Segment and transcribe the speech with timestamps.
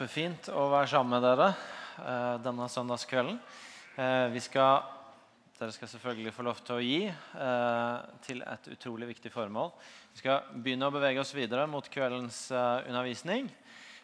[0.00, 1.46] Kjempefint å være sammen med dere
[2.00, 3.34] eh, denne søndagskvelden.
[4.00, 4.86] Eh, skal,
[5.58, 9.68] dere skal selvfølgelig få lov til å gi eh, til et utrolig viktig formål.
[10.14, 13.50] Vi skal begynne å bevege oss videre mot kveldens eh, undervisning.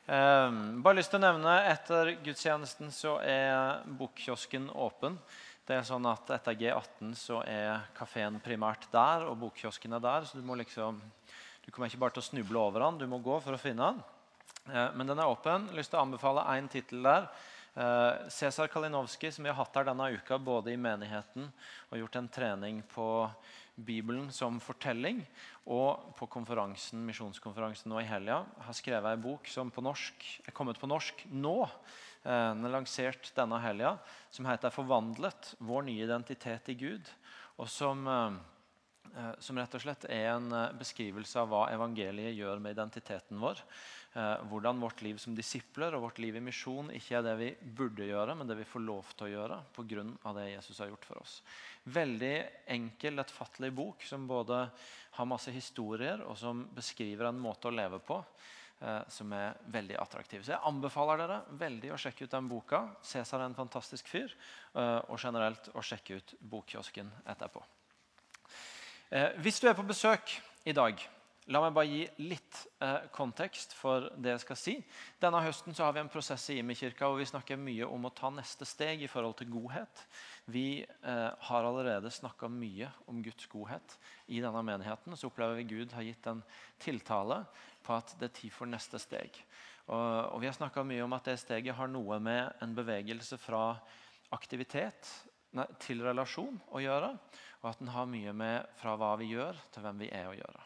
[0.04, 5.16] Bare lyst til å nevne Etter gudstjenesten så er bokkiosken åpen.
[5.64, 10.28] Det er sånn at Etter G18 så er kafeen primært der, og bokkiosken er der.
[10.28, 11.00] så du må liksom
[11.64, 13.88] du kommer ikke bare til å snuble over den, du må gå for å finne
[13.88, 14.04] den.
[14.72, 15.68] Eh, men den er åpen.
[15.76, 17.28] Lyst til å anbefale én tittel der.
[17.76, 21.50] Eh, Cæsar Kalinowski, som vi har hatt her denne uka, både i menigheten
[21.90, 23.06] og gjort en trening på
[23.76, 25.20] Bibelen som fortelling,
[25.68, 30.56] og på konferansen, misjonskonferansen nå i helga, har skrevet en bok som på norsk, er
[30.56, 31.58] kommet på norsk nå.
[32.24, 33.98] Eh, den er lansert denne helga,
[34.30, 37.10] som heter 'Forvandlet vår nye identitet i Gud'.
[37.58, 38.40] og som
[39.40, 43.62] som rett og slett er en beskrivelse av hva evangeliet gjør med identiteten vår
[44.16, 48.06] hvordan vårt liv som disipler og vårt liv i misjon ikke er det vi burde
[48.08, 50.04] gjøre, men det vi får lov til å gjøre pga.
[50.38, 51.34] det Jesus har gjort for oss.
[51.84, 52.36] Veldig
[52.72, 54.62] enkel, lettfattelig bok som både
[55.18, 58.16] har masse historier og som beskriver en måte å leve på
[58.80, 60.44] eh, som er veldig attraktiv.
[60.44, 62.82] Så jeg anbefaler dere veldig å sjekke ut den boka.
[63.04, 64.32] Cæsar er en fantastisk fyr.
[64.72, 67.64] Eh, og generelt å sjekke ut bokkiosken etterpå.
[69.10, 71.04] Eh, hvis du er på besøk i dag
[71.54, 74.72] La meg bare gi litt eh, kontekst for det jeg skal si.
[75.22, 78.32] Denne høsten har vi en prosess i Imi-kirka hvor vi snakker mye om å ta
[78.34, 80.02] neste steg i forhold til godhet.
[80.50, 83.94] Vi eh, har allerede snakka mye om Guds godhet
[84.26, 85.14] i denne menigheten.
[85.14, 86.42] Så opplever vi Gud har gitt en
[86.82, 87.44] tiltale
[87.86, 89.38] på at det er tid for neste steg.
[89.86, 90.02] Og,
[90.34, 93.68] og vi har snakka mye om at det steget har noe med en bevegelse fra
[94.34, 95.14] aktivitet
[95.54, 97.14] nei, til relasjon å gjøre.
[97.62, 100.40] Og at den har mye med fra hva vi gjør, til hvem vi er å
[100.42, 100.65] gjøre.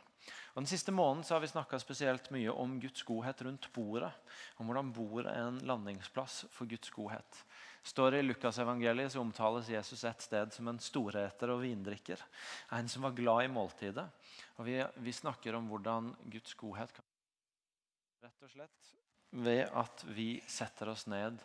[0.54, 4.10] Og Den siste måneden har vi snakka spesielt mye om Guds godhet rundt bordet.
[4.58, 7.42] Om hvordan bordet er en landingsplass for Guds godhet.
[7.86, 12.20] Står I Lukasevangeliet omtales Jesus et sted som en storeter og vindrikker.
[12.76, 14.06] En som var glad i måltidet.
[14.58, 17.06] Og vi, vi snakker om hvordan Guds godhet kan
[18.20, 18.90] Rett og slett
[19.30, 21.38] ved at vi setter oss ned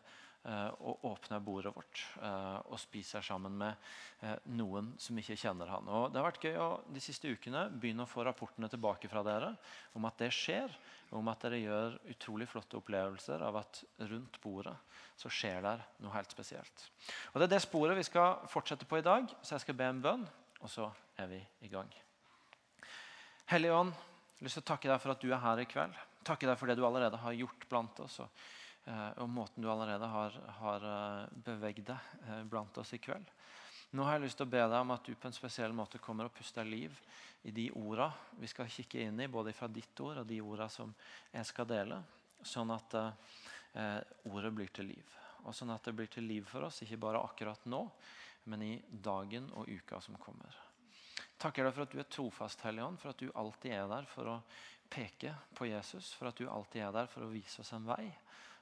[0.45, 3.87] og åpner bordet vårt eh, og spiser sammen med
[4.21, 5.87] eh, noen som ikke kjenner han.
[5.89, 9.23] Og det har vært gøy å de siste ukene begynne å få rapportene tilbake fra
[9.25, 9.55] dere
[9.97, 10.73] om at det skjer.
[11.09, 14.75] og Om at dere gjør utrolig flotte opplevelser av at rundt bordet
[15.17, 16.89] så skjer det noe helt spesielt.
[17.33, 19.87] Og Det er det sporet vi skal fortsette på i dag, så jeg skal be
[19.89, 20.27] en bønn,
[20.61, 21.89] og så er vi i gang.
[23.49, 23.97] Hellige Ånd,
[24.41, 25.97] jeg å takke deg for at du er her i kveld.
[26.25, 28.19] Takke deg for det du allerede har gjort blant oss.
[28.21, 33.01] og Eh, og måten du allerede har, har eh, beveget deg eh, blant oss i
[33.01, 33.25] kveld.
[33.95, 36.01] Nå har jeg lyst til å be deg om at du på en spesiell måte
[36.03, 36.93] kommer og puster liv
[37.47, 38.09] i de orda
[38.41, 40.93] vi skal kikke inn i, både fra ditt ord og de orda som
[41.31, 41.99] jeg skal dele,
[42.45, 45.17] sånn at eh, ordet blir til liv.
[45.45, 47.81] Og sånn at det blir til liv for oss, ikke bare akkurat nå,
[48.51, 50.53] men i dagen og uka som kommer.
[51.41, 54.05] Takker deg for at du er trofast, Hellige Ånd, for at du alltid er der
[54.09, 54.37] for å
[54.89, 58.11] peke på Jesus, for at du alltid er der for å vise oss en vei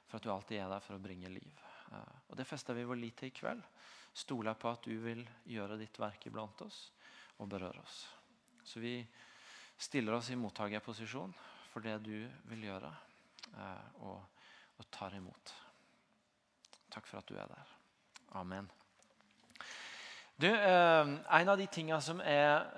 [0.06, 1.62] for at du alltid er der for å bringe liv.
[1.92, 3.62] Eh, og Det fester vi vår lit til i kveld.
[4.14, 6.86] Stoler på at du vil gjøre ditt verk iblant oss
[7.42, 8.04] og berøre oss.
[8.64, 9.00] Så vi
[9.78, 11.34] stiller oss i mottakerposisjon
[11.72, 12.16] for det du
[12.50, 12.92] vil gjøre,
[13.58, 14.46] eh, og,
[14.78, 15.54] og tar imot.
[16.94, 17.72] Takk for at du er der.
[18.38, 18.70] Amen.
[20.38, 21.10] Du, eh,
[21.40, 22.70] En av de tingene som er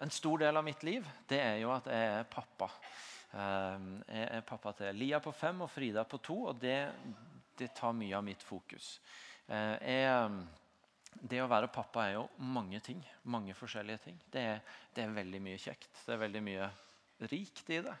[0.00, 2.68] en stor del av mitt liv, det er jo at jeg er pappa.
[3.32, 6.78] Ehm, er pappa til Lia på fem og Frida på to, og det,
[7.58, 8.96] det tar mye av mitt fokus.
[9.46, 10.40] Eh, jeg,
[11.20, 13.02] det å være pappa er jo mange ting.
[13.30, 14.18] Mange forskjellige ting.
[14.30, 14.64] Det er,
[14.94, 15.92] det er veldig mye kjekt.
[16.06, 16.70] Det er veldig mye
[17.30, 17.96] rikt i det.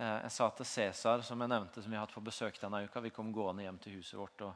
[0.00, 3.02] Jeg sa til Cæsar, som jeg nevnte, som vi har hatt på besøk denne uka
[3.04, 4.44] Vi kom gående hjem til huset vårt.
[4.46, 4.54] og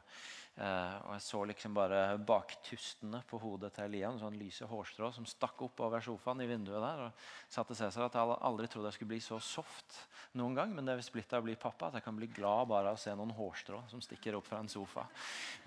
[0.55, 5.25] og Jeg så liksom bare baktustene på hodet til Elia, en sånn lyse hårstrå som
[5.27, 7.01] stakk opp over sofaen i vinduet der.
[7.09, 9.97] og sa til Cæsar at jeg aldri trodde jeg skulle bli så soft
[10.39, 10.71] noen gang.
[10.71, 12.93] Men det er visst blitt av å bli pappa at jeg kan bli glad bare
[12.93, 15.03] av å se noen hårstrå som stikker opp fra en sofa.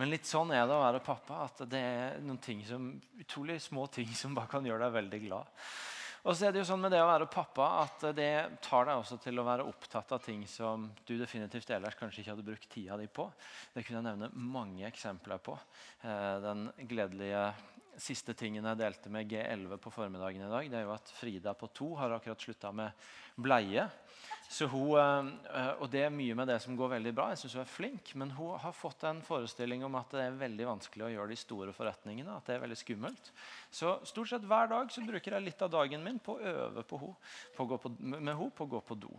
[0.01, 1.45] Men litt sånn er det å være pappa.
[1.45, 5.23] At det er noen ting som, utrolig små ting som bare kan gjøre deg veldig
[5.29, 5.62] glad.
[6.26, 8.32] Og så er det jo sånn med det å være pappa at det
[8.65, 12.35] tar deg også til å være opptatt av ting som du definitivt ellers kanskje ikke
[12.35, 13.29] hadde brukt tida di på.
[13.75, 15.55] Det kunne jeg nevne mange eksempler på.
[16.03, 17.44] Eh, den gledelige
[17.99, 21.55] siste tingen jeg delte med G11 på formiddagen i dag, det er jo at Frida
[21.59, 23.88] på to har akkurat slutta med bleie.
[24.49, 27.29] Så hun, eh, og Det er mye med det som går veldig bra.
[27.29, 30.39] Jeg synes hun er flink, Men hun har fått en forestilling om at det er
[30.41, 32.37] veldig vanskelig å gjøre de store forretningene.
[32.37, 33.31] at det er veldig skummelt.
[33.71, 36.83] Så stort sett hver dag så bruker jeg litt av dagen min på å øve
[36.83, 37.17] på henne,
[37.56, 39.12] på på, med henne på å gå på do.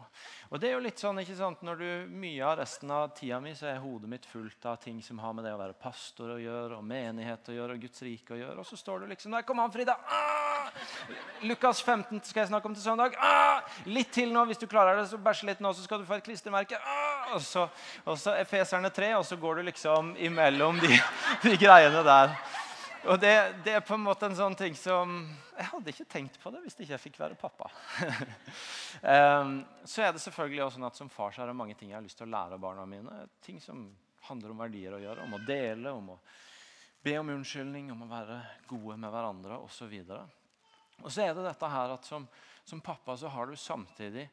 [0.50, 3.40] Og det er jo litt sånn, ikke sant, når du Mye av resten av tida
[3.40, 6.36] mi så er hodet mitt fullt av ting som har med det å være pastor
[6.36, 8.60] å gjøre, og menighet å gjøre, og Guds rike å gjøre.
[8.60, 9.46] Og så står du liksom der.
[9.46, 10.00] Kom an, Frida!
[10.10, 10.39] Ah!
[11.48, 13.16] Lukas 15 skal jeg snakke om til søndag.
[13.24, 13.64] Ah!
[13.88, 15.08] Litt til nå, hvis du klarer det.
[15.12, 16.80] så bæsje litt nå, så skal du få et klistremerke.
[16.80, 17.36] Ah!
[17.36, 17.68] Og så,
[18.04, 20.92] og så Efeserne 3, og så går du liksom imellom de,
[21.46, 22.36] de greiene der.
[23.08, 23.32] Og det,
[23.64, 25.22] det, er på en måte en sånn ting som
[25.56, 27.70] Jeg hadde ikke tenkt på det hvis ikke jeg fikk være pappa.
[29.00, 29.62] um,
[29.92, 32.00] så er det selvfølgelig også sånn at som far så er det mange ting jeg
[32.00, 33.24] har lyst til å lære barna mine.
[33.46, 33.88] Ting som
[34.28, 36.20] handler om verdier å gjøre, om å dele, om å
[37.04, 39.96] be om unnskyldning, om å være gode med hverandre osv.
[41.04, 42.28] Og, så er det dette her at som,
[42.68, 44.28] som pappa så har du samtidig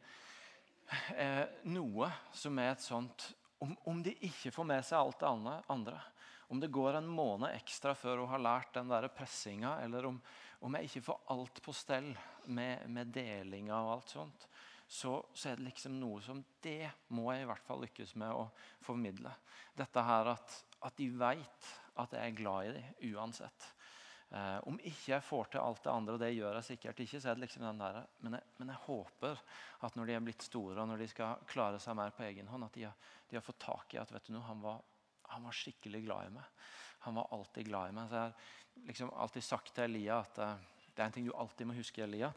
[1.17, 5.61] eh, noe som er et sånt om, om, de ikke får med seg alt det
[5.73, 6.01] andre,
[6.53, 10.19] om det går en måned ekstra før hun har lært den der pressinga, eller om,
[10.61, 12.11] om, jeg ikke får alt på stell
[12.45, 14.47] med, med delinga og alt sånt,
[14.87, 18.31] så, så, er det liksom noe som Det må jeg i hvert fall lykkes med
[18.31, 18.45] å
[18.87, 19.33] formidle.
[19.75, 23.73] Dette her at, at de veit at jeg er glad i dem uansett.
[24.35, 27.21] Eh, om ikke jeg får til alt det andre, og det gjør jeg sikkert ikke,
[27.23, 29.43] så er det liksom den der, men jeg, men jeg håper
[29.87, 32.51] at når de er blitt store og når de skal klare seg mer på egen
[32.51, 32.97] hånd, at de har,
[33.31, 34.81] de har fått tak i at vet du noe, han var,
[35.31, 36.65] han var, skikkelig glad i meg.
[37.07, 38.09] Han var alltid glad i meg.
[38.11, 40.57] Så jeg har liksom alltid sagt til Elia at eh,
[40.89, 42.03] det er en ting du alltid må huske.
[42.03, 42.33] Elia.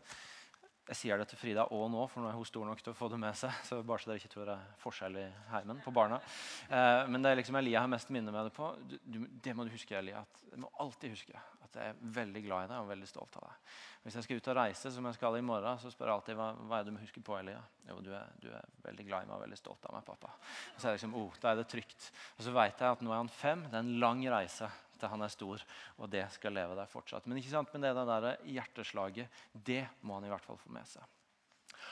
[0.89, 2.97] Jeg sier det til Frida òg nå, for nå er hun stor nok til å
[2.97, 3.53] få det med seg.
[3.65, 6.21] så bare så dere ikke tror det er forskjell i heimen på barna.
[6.69, 8.69] Eh, men det er liksom Elia har mest minne med det på.
[8.85, 10.21] Du, du, det må du huske, Elia.
[10.21, 11.33] At, du må alltid huske
[11.69, 13.77] at jeg er veldig glad i deg og veldig stolt av deg.
[14.04, 16.38] Hvis jeg skal ut og reise, som jeg skal i morgen, så spør jeg alltid
[16.39, 17.62] hva, hva er det du må huske på, Elia.
[17.89, 20.31] Jo, du er, du er, veldig glad i meg og veldig stolt av meg, pappa.
[20.74, 22.12] Og så er det liksom, oh, da er det trygt.
[22.38, 23.66] Og så vet jeg at nå er han fem.
[23.68, 24.69] Det er en lang reise
[25.00, 25.63] til han er stor,
[26.00, 27.27] og det skal leve der fortsatt.
[27.30, 30.88] Men ikke sant, men det der hjerteslaget, det må han i hvert fall få med
[30.89, 31.04] seg.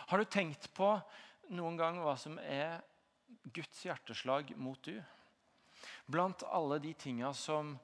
[0.07, 0.89] Har du tenkt på
[1.55, 2.81] noen gang hva som er
[3.55, 4.95] Guds hjerteslag mot du?
[6.07, 7.75] Blant alle de tinga som,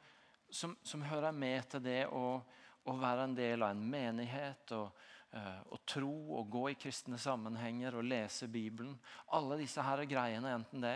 [0.53, 2.37] som, som, hører med til det å,
[2.85, 4.91] å, være en del av en menighet og
[5.33, 8.93] Eh, å tro og gå i kristne sammenhenger og lese Bibelen.
[9.33, 10.91] Alle disse her greiene, enten det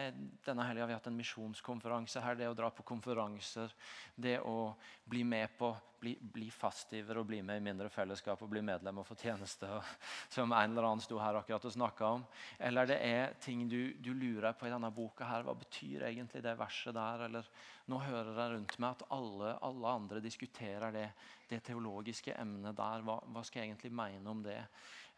[0.45, 2.37] Denne helga har vi hatt en misjonskonferanse her.
[2.37, 3.73] Det å dra på konferanser,
[4.13, 4.75] det å
[5.09, 9.01] bli med på, bli, bli fastgiver og bli med i mindre fellesskap og bli medlem
[9.01, 9.93] og få tjeneste, og,
[10.35, 12.27] som en eller annen sto her akkurat og snakka om.
[12.69, 15.47] Eller det er ting du, du, lurer på i denne boka her.
[15.47, 17.25] Hva betyr egentlig det verset der?
[17.29, 17.49] Eller
[17.87, 21.09] nå hører jeg rundt meg at alle, alle andre diskuterer det
[21.47, 23.03] det teologiske emnet der.
[23.07, 24.59] Hva, hva, skal jeg egentlig mene om det?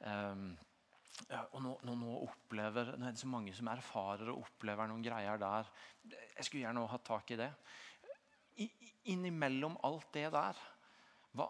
[0.06, 0.52] Um,
[1.52, 5.04] og nå, nå, nå, opplever, nå er det så mange som erfarer og opplever noen
[5.04, 5.70] greier der.
[6.08, 7.50] Jeg skulle gjerne hatt tak i det.
[8.60, 8.70] I,
[9.12, 10.60] innimellom alt det der,
[11.38, 11.50] hva,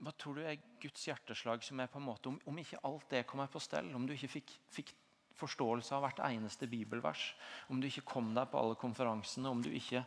[0.00, 3.06] hva, tror du er Guds hjerteslag som er på en måte, om, om ikke alt
[3.12, 4.94] det kommer på stell, om du ikke fikk, fikk
[5.40, 7.30] forståelse av hvert eneste bibelvers,
[7.72, 10.02] om du ikke kom deg på alle konferansene, om du ikke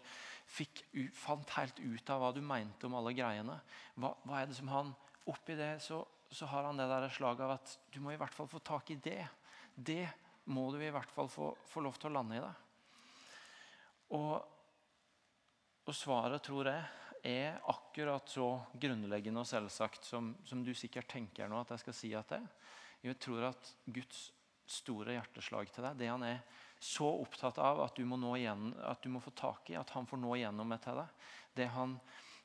[0.49, 0.83] fikk,
[1.17, 3.57] fant helt ut av hva du mente om alle greiene.
[3.97, 4.93] Hva, hva er det som han
[5.31, 8.33] Oppi det så, så, har han det der slaget av at du må i hvert
[8.35, 9.21] fall få tak i det.
[9.71, 10.03] Det
[10.51, 12.57] må du i hvert fall få, få lov til å lande i deg.
[14.17, 14.33] Og,
[15.83, 16.83] og, svaret, tror jeg,
[17.24, 21.95] er akkurat så grunnleggende og selvsagt som, som du sikkert tenker nå at jeg skal
[21.95, 22.50] si at det er.
[23.03, 24.25] Jeg tror at Guds
[24.68, 26.41] store hjerteslag til deg, det han er
[26.83, 30.07] så opptatt av at du må, igjen, at du må få tak i, at han
[30.07, 31.25] får nå igjennom det til deg.
[31.56, 31.97] Det han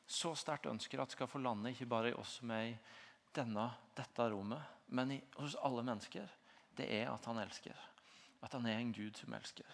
[0.09, 2.77] så sterkt ønsker at skal få lande, ikke bare i oss som er i
[3.35, 3.67] denne,
[3.99, 6.31] dette rommet, men i, hos alle mennesker,
[6.79, 7.75] det er at han elsker.
[8.47, 9.67] At han er en Gud som elsker.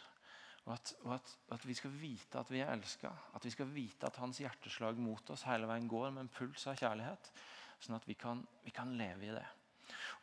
[0.65, 3.11] Og at, og at, at vi skal vite at vi er elska.
[3.37, 6.65] At vi skal vite at hans hjerteslag mot oss hele veien går med en puls
[6.71, 7.29] av kjærlighet.
[7.85, 9.45] Sånn at vi kan, vi kan leve i det.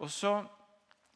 [0.02, 0.40] Og så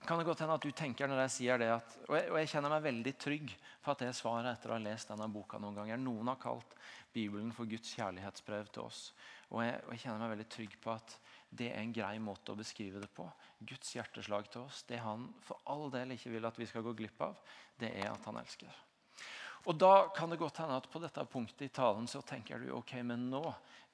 [0.05, 2.37] kan det godt hende at du tenker når jeg sier det at, og jeg, og
[2.37, 5.57] jeg, kjenner meg veldig trygg for at det svaret etter å ha lest denne boka
[5.61, 5.97] noen ganger.
[6.01, 6.75] Noen har kalt
[7.15, 9.07] Bibelen for Guds kjærlighetsbrev til oss.
[9.49, 11.17] Og jeg, og jeg, kjenner meg veldig trygg på at
[11.49, 13.25] det er en grei måte å beskrive det på.
[13.65, 16.93] Guds hjerteslag til oss, det han for all del ikke vil at vi skal gå
[16.99, 17.39] glipp av,
[17.81, 18.84] det er at han elsker.
[19.65, 22.69] Og Da kan det godt hende at på dette punktet i talen så tenker du
[22.77, 23.41] ok, men nå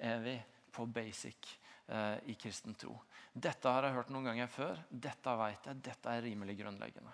[0.04, 0.36] er vi
[0.72, 1.54] på basic
[1.88, 2.98] eh, i kristen tro.
[3.32, 4.82] Dette har jeg hørt noen ganger før.
[4.90, 7.14] Dette vet jeg, dette er rimelig grunnleggende.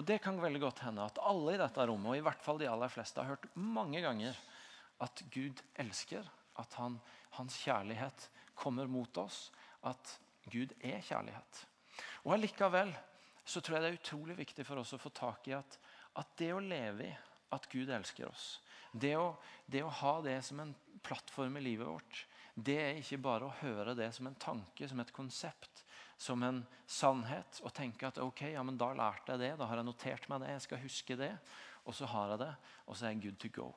[0.00, 2.60] Og Det kan veldig godt hende at alle i dette rommet, og i hvert fall
[2.60, 4.38] de aller fleste, har hørt mange ganger
[5.04, 6.24] at Gud elsker,
[6.60, 6.96] at han,
[7.36, 9.50] hans kjærlighet kommer mot oss,
[9.84, 10.16] at
[10.48, 11.64] Gud er kjærlighet.
[12.24, 12.92] Og Allikevel
[13.44, 15.76] så tror jeg det er utrolig viktig for oss å få tak i at,
[16.20, 17.16] at det å leve i
[17.54, 18.60] at Gud elsker oss,
[18.92, 19.34] det å,
[19.70, 20.74] det å ha det som en
[21.06, 25.00] plattform i livet vårt, det er ikke bare å høre det som en tanke, som
[25.00, 25.84] et konsept,
[26.20, 27.60] som en sannhet.
[27.64, 30.42] Og tenke at ok, ja, men da lærte jeg det, da har jeg notert meg
[30.42, 31.30] det, jeg skal huske det.
[31.88, 32.50] Og så har jeg det,
[32.86, 33.68] og så er jeg good to go.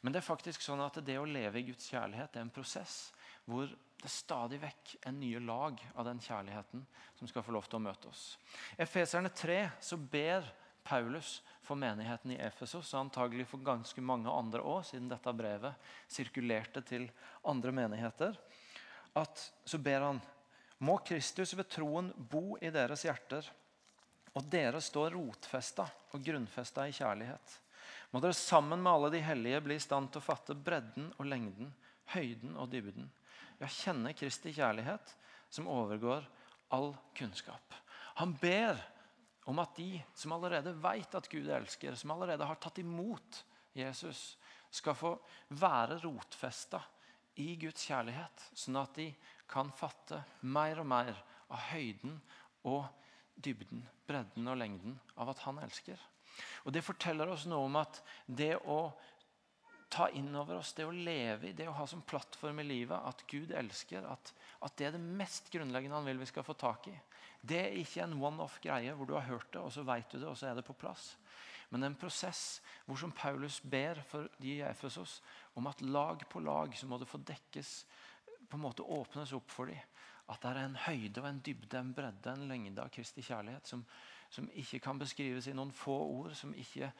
[0.00, 2.54] Men det er faktisk sånn at det å leve i Guds kjærlighet det er en
[2.54, 3.10] prosess
[3.46, 3.68] hvor
[4.02, 6.82] det stadig vekk er nye lag av den kjærligheten
[7.18, 8.36] som skal få lov til å møte oss.
[8.76, 10.46] I Efeserne 3 så ber
[10.86, 15.90] Paulus for menigheten i Efesos, og antagelig for ganske mange andre òg, siden dette brevet
[16.08, 17.08] sirkulerte til
[17.46, 18.38] andre menigheter,
[19.16, 20.22] at så ber han
[20.84, 23.46] må Kristus ved troen bo i deres hjerter,
[24.36, 27.54] og dere står rotfesta og grunnfesta i kjærlighet.
[28.12, 31.28] Må dere sammen med alle de hellige bli i stand til å fatte bredden og
[31.30, 31.72] lengden,
[32.12, 33.08] høyden og dybden.
[33.56, 35.14] Ja, kjenne Kristi kjærlighet,
[35.48, 36.26] som overgår
[36.76, 37.72] all kunnskap.
[38.20, 38.76] Han ber
[39.46, 43.44] om at de som allerede vet at Gud elsker, som allerede har tatt imot
[43.76, 44.34] Jesus,
[44.74, 45.12] skal få
[45.54, 46.80] være rotfesta
[47.40, 49.10] i Guds kjærlighet, sånn at de
[49.48, 50.18] kan fatte
[50.50, 51.12] mer og mer
[51.52, 52.16] av høyden
[52.66, 52.88] og
[53.36, 56.00] dybden, bredden og lengden av at han elsker.
[56.66, 58.90] Og Det forteller oss noe om at det å
[59.92, 62.98] ta inn over oss, det å leve i, det å ha som plattform i livet
[62.98, 64.32] at Gud elsker, at,
[64.66, 66.96] at det er det mest grunnleggende han vil vi skal få tak i.
[67.46, 70.28] Det er ikke en one-off-greie hvor du har hørt det, og så vet du det,
[70.28, 71.14] og så er det på plass.
[71.70, 75.20] Men en prosess hvor som Paulus ber for de i Efesos
[75.58, 77.78] om at lag på lag så må det få dekkes,
[78.46, 79.80] på en måte åpnes opp for dem.
[80.30, 83.68] At det er en høyde og en dybde, en bredde, en lengde av Kristi kjærlighet
[83.70, 83.82] som,
[84.30, 86.90] som ikke kan beskrives i noen få ord, som ikke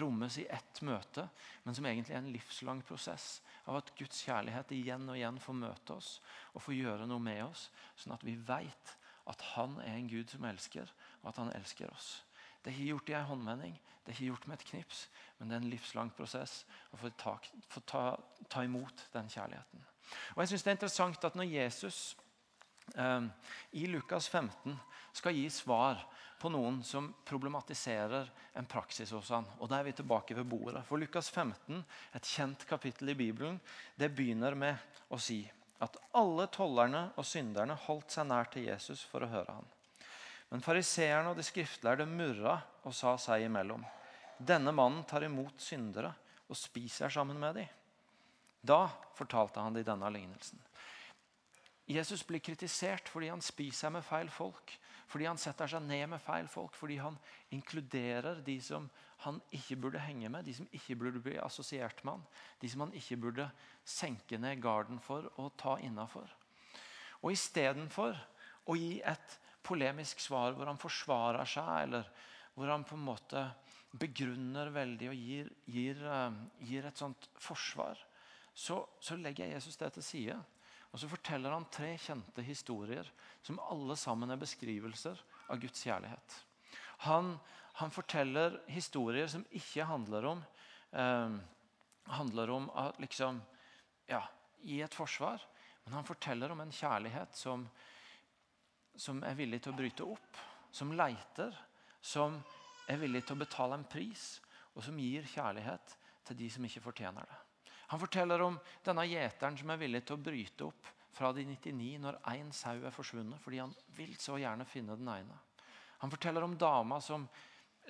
[0.00, 1.24] rommes i ett møte,
[1.64, 5.56] men som egentlig er en livslang prosess av at Guds kjærlighet igjen og igjen får
[5.62, 6.18] møte oss
[6.52, 8.96] og får gjøre noe med oss, sånn at vi vet
[9.30, 10.90] at han er en Gud som elsker,
[11.22, 12.24] og at han elsker oss.
[12.64, 15.48] Det har ikke gjort i en håndvending, det har ikke gjort med et knips, men
[15.48, 16.62] det er en livslang prosess
[16.92, 17.36] å få ta,
[17.72, 18.04] få ta,
[18.52, 19.86] ta imot den kjærligheten.
[20.34, 22.16] Og jeg synes Det er interessant at når Jesus
[22.96, 23.28] eh,
[23.72, 24.76] i Lukas 15
[25.14, 26.04] skal gi svar
[26.40, 28.28] på noen som problematiserer
[28.58, 30.84] en praksis hos han, og Da er vi tilbake ved bordet.
[30.84, 33.60] For Lukas 15, et kjent kapittel i Bibelen,
[33.96, 34.76] det begynner med
[35.08, 35.40] å si
[35.82, 39.66] at alle tollerne og synderne holdt seg nær til Jesus for å høre ham.
[40.52, 43.82] Men fariseerne og de skriftlærde murra og sa seg imellom.
[44.38, 46.12] Denne mannen tar imot syndere
[46.46, 47.72] og spiser sammen med dem.
[48.64, 50.60] Da fortalte han de denne lignelsen.
[51.90, 54.72] Jesus blir kritisert fordi han spiser med feil folk.
[55.10, 56.76] Fordi han setter seg ned med feil folk.
[56.78, 57.18] Fordi han
[57.54, 58.88] inkluderer de som
[59.24, 62.26] han ikke burde henge med, de som ikke burde bli assosiert med han.
[62.60, 63.48] De som han ikke burde
[63.84, 66.28] senke ned garden for og ta innafor.
[67.22, 68.18] Og istedenfor
[68.68, 72.08] å gi et polemisk svar hvor han forsvarer seg, eller
[72.54, 73.44] hvor han på en måte
[73.94, 77.98] begrunner veldig og gir, gir, eh, gir et sånt forsvar,
[78.54, 80.36] så, så legger Jesus det til side.
[80.94, 83.08] Og så forteller han tre kjente historier
[83.42, 85.18] som alle sammen er beskrivelser
[85.50, 86.36] av Guds kjærlighet.
[87.08, 87.34] Han,
[87.82, 90.44] han forteller historier som ikke handler om
[90.94, 91.34] eh,
[92.12, 93.40] handler om å liksom,
[94.06, 94.22] ja,
[94.62, 95.42] gi et forsvar.
[95.84, 97.66] Men han forteller om en kjærlighet som,
[98.96, 100.40] som er villig til å bryte opp.
[100.74, 101.54] Som leiter.
[102.00, 102.40] Som
[102.90, 104.38] er villig til å betale en pris.
[104.74, 105.96] Og som gir kjærlighet
[106.28, 107.40] til de som ikke fortjener det.
[107.92, 111.98] Han forteller om denne gjeteren som er villig til å bryte opp fra de 99
[112.02, 115.36] når én sau er forsvunnet, fordi han vil så gjerne finne den ene.
[116.02, 117.26] Han forteller om dama som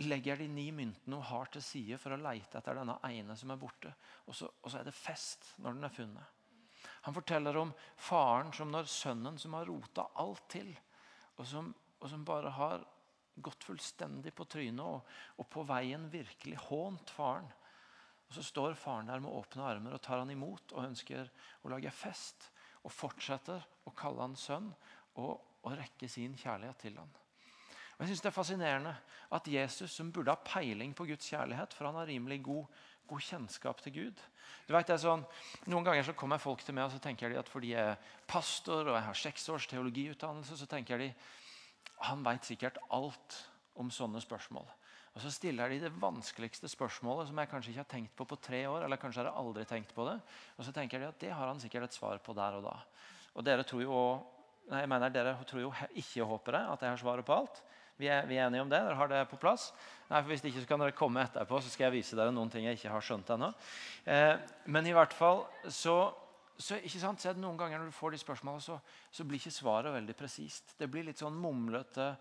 [0.04, 3.52] legger de ni myntene hun har til side for å leite etter denne ene som
[3.54, 3.92] er borte.
[4.26, 6.40] Og så, og så er det fest når den er funnet.
[7.06, 10.70] Han forteller om faren som når sønnen som har rota alt til,
[11.38, 11.70] og som,
[12.00, 12.84] og som bare har
[13.34, 17.48] gått fullstendig på trynet og, og på veien virkelig hånt faren
[18.34, 21.30] og Så står faren der med åpne armer og tar han imot og ønsker
[21.62, 22.50] å lage fest.
[22.84, 24.72] Og fortsetter å kalle han sønn
[25.14, 27.12] og, og rekke sin kjærlighet til han.
[27.94, 28.96] Og jeg synes Det er fascinerende
[29.30, 32.66] at Jesus, som burde ha peiling på Guds kjærlighet, for han har rimelig god,
[33.06, 34.24] god kjennskap til Gud
[34.66, 35.24] du vet, det er sånn,
[35.68, 38.12] Noen ganger så kommer folk til meg og så tenker de at fordi jeg er
[38.28, 41.10] pastor og jeg har seks års teologiutdannelse, så tenker de
[42.08, 43.36] han vet sikkert alt
[43.80, 44.66] om sånne spørsmål.
[45.14, 48.38] Og Så stiller de det vanskeligste spørsmålet som jeg kanskje ikke har tenkt på på
[48.42, 48.84] tre år.
[48.84, 50.20] eller kanskje har jeg aldri tenkt på det.
[50.58, 52.76] Og så tenker de at det har han sikkert et svar på der og da.
[53.34, 54.00] Og dere tror jo,
[54.70, 57.62] nei, jeg mener, dere tror jo ikke håper det, at jeg har svaret på alt.
[57.96, 58.80] Vi er, vi er, enige om det?
[58.82, 59.68] Dere har det på plass?
[60.08, 62.50] Nei, for Hvis ikke så kan dere komme etterpå, så skal jeg vise dere noen
[62.50, 63.52] ting jeg ikke har skjønt ennå.
[64.10, 64.34] Eh,
[64.66, 66.10] men i hvert fall så,
[66.58, 68.80] så, ikke sant, så noen ganger når du får de spørsmålene, så,
[69.14, 70.74] så blir ikke svaret veldig presist.
[70.78, 72.16] Det blir litt sånn mumlete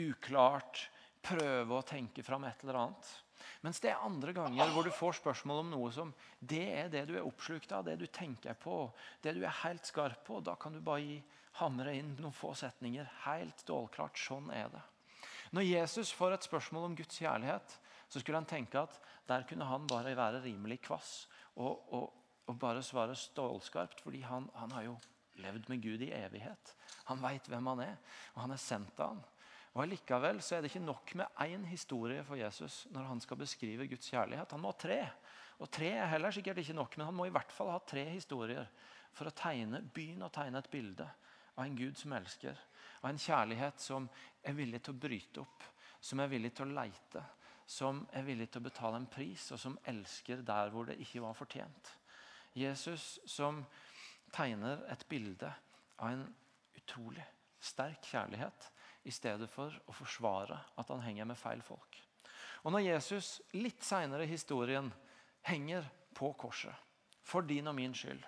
[0.00, 0.86] uklart,
[1.22, 3.10] prøve å tenke fram et eller annet.
[3.62, 7.04] Mens det er andre ganger hvor du får spørsmål om noe som det er det
[7.08, 8.84] du er oppslukt av, det du tenker på,
[9.22, 10.40] det du er helt skarp på.
[10.44, 11.20] Da kan du bare
[11.60, 13.08] hamre inn noen få setninger.
[13.26, 14.18] Helt stålklart.
[14.18, 14.82] Sånn er det.
[15.52, 17.76] Når Jesus får et spørsmål om Guds kjærlighet,
[18.08, 18.98] så skulle han tenke at
[19.28, 22.06] der kunne han bare være rimelig kvass og, og,
[22.48, 24.96] og bare svare stålskarpt, fordi han, han har jo
[25.40, 26.72] levd med Gud i evighet.
[27.08, 28.00] Han veit hvem han er,
[28.34, 29.22] og han er sendt av han.
[29.72, 33.40] Og Likevel så er det ikke nok med én historie for Jesus når han skal
[33.40, 34.52] beskrive Guds kjærlighet.
[34.52, 35.00] Han må ha tre.
[35.64, 38.04] Og tre er heller sikkert ikke nok, men han må i hvert fall ha tre
[38.10, 38.66] historier
[39.16, 41.06] for å tegne, begynne å tegne et bilde
[41.56, 42.58] av en Gud som elsker.
[43.00, 44.08] Av en kjærlighet som
[44.44, 45.64] er villig til å bryte opp,
[46.00, 47.24] som er villig til å leite.
[47.72, 51.22] Som er villig til å betale en pris, og som elsker der hvor det ikke
[51.24, 51.94] var fortjent.
[52.58, 53.62] Jesus som
[54.34, 55.48] tegner et bilde
[55.96, 56.26] av en
[56.76, 57.24] utrolig
[57.62, 58.68] sterk kjærlighet
[59.04, 61.98] i stedet for å forsvare at han henger med feil folk.
[62.62, 64.92] Og Når Jesus litt seinere i historien
[65.48, 66.74] henger på korset
[67.26, 68.22] for din og min skyld,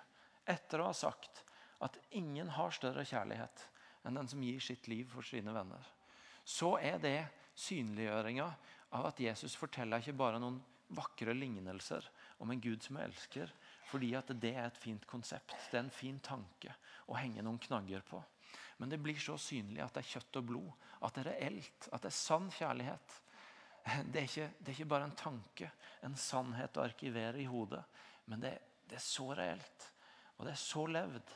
[0.47, 1.45] etter å ha sagt
[1.85, 3.69] at ingen har større kjærlighet
[4.04, 5.83] enn den som gir sitt liv for sine venner,
[6.45, 7.19] så er det
[7.54, 8.47] synliggjøringa
[8.99, 10.61] av at Jesus forteller ikke bare noen
[10.95, 12.04] vakre lignelser
[12.43, 13.50] om en Gud som elsker,
[13.88, 15.54] fordi at det er et fint konsept.
[15.71, 16.75] Det er en fin tanke
[17.09, 18.21] å henge noen knagger på.
[18.76, 20.71] Men det blir så synlig at det er kjøtt og blod.
[21.04, 21.88] At det er reelt.
[21.93, 23.21] At det er sann kjærlighet.
[23.85, 25.69] Det er ikke, det er ikke bare en tanke,
[26.07, 27.83] en sannhet å arkivere i hodet.
[28.33, 28.54] Men det,
[28.88, 29.88] det, er så reelt.
[30.38, 31.35] Og det er så levd.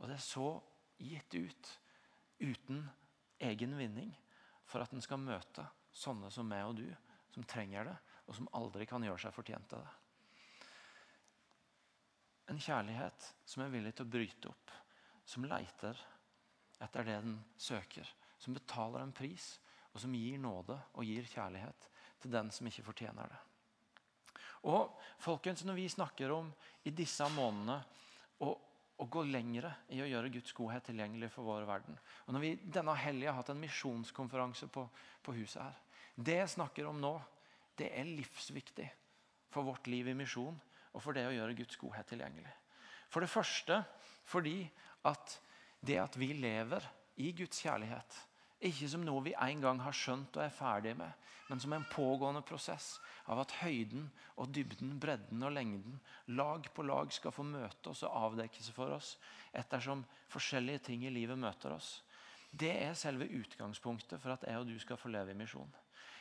[0.00, 0.48] Og det er så
[0.98, 1.72] gitt ut
[2.42, 2.82] uten
[3.38, 4.10] egen vinning
[4.66, 5.64] for at en skal møte
[5.94, 6.88] sånne som meg og du,
[7.34, 7.94] som trenger det,
[8.26, 9.92] og som aldri kan gjøre seg fortjent av det.
[12.52, 14.72] En kjærlighet som er villig til å bryte opp,
[15.24, 16.00] som leiter
[16.84, 18.08] etter det den søker.
[18.38, 19.54] Som betaler en pris,
[19.94, 21.88] og som gir nåde og gir kjærlighet
[22.22, 23.40] til den som ikke fortjener det.
[24.64, 26.52] Og folkens, Når vi snakker om
[26.84, 27.76] i disse månedene
[28.40, 28.54] å,
[28.96, 32.52] å gå lengre i å gjøre Guds godhet tilgjengelig for vår verden og Når vi
[32.64, 34.86] denne helga har hatt en misjonskonferanse på,
[35.22, 35.80] på huset her
[36.16, 37.12] Det jeg snakker om nå,
[37.76, 38.88] det er livsviktig
[39.52, 40.56] for vårt liv i misjon
[40.94, 42.52] og for det å gjøre Guds godhet tilgjengelig.
[43.10, 43.82] For det første
[44.30, 44.62] fordi
[45.04, 45.38] at
[45.84, 46.84] det at vi lever
[47.20, 48.16] i Guds kjærlighet.
[48.64, 51.10] Ikke som noe vi en gang har skjønt og er ferdig med,
[51.50, 52.94] men som en pågående prosess
[53.28, 54.06] av at høyden
[54.40, 55.98] og dybden, bredden og lengden,
[56.32, 59.14] lag på lag skal få møte oss og avdekke seg for oss
[59.52, 61.98] ettersom forskjellige ting i livet møter oss.
[62.50, 65.70] Det er selve utgangspunktet for at jeg og du skal få leve i misjon.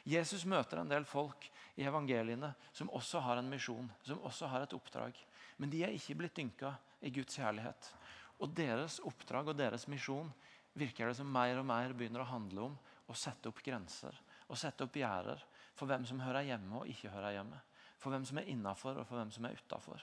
[0.04, 1.46] Jesus møter en del folk
[1.80, 5.16] i evangeliene som også har en misjon, som også har et oppdrag.
[5.58, 7.94] Men de er ikke blitt dynka i Guds kjærlighet.
[8.42, 10.32] Og deres oppdrag og deres misjon
[10.74, 12.78] virker det som mer og mer begynner å handle om
[13.12, 14.16] å sette opp grenser
[14.48, 15.42] og sette opp gjerder
[15.78, 17.60] for hvem som hører hjemme og ikke hører hjemme.
[18.02, 20.02] For hvem som er innafor og for hvem som er utafor.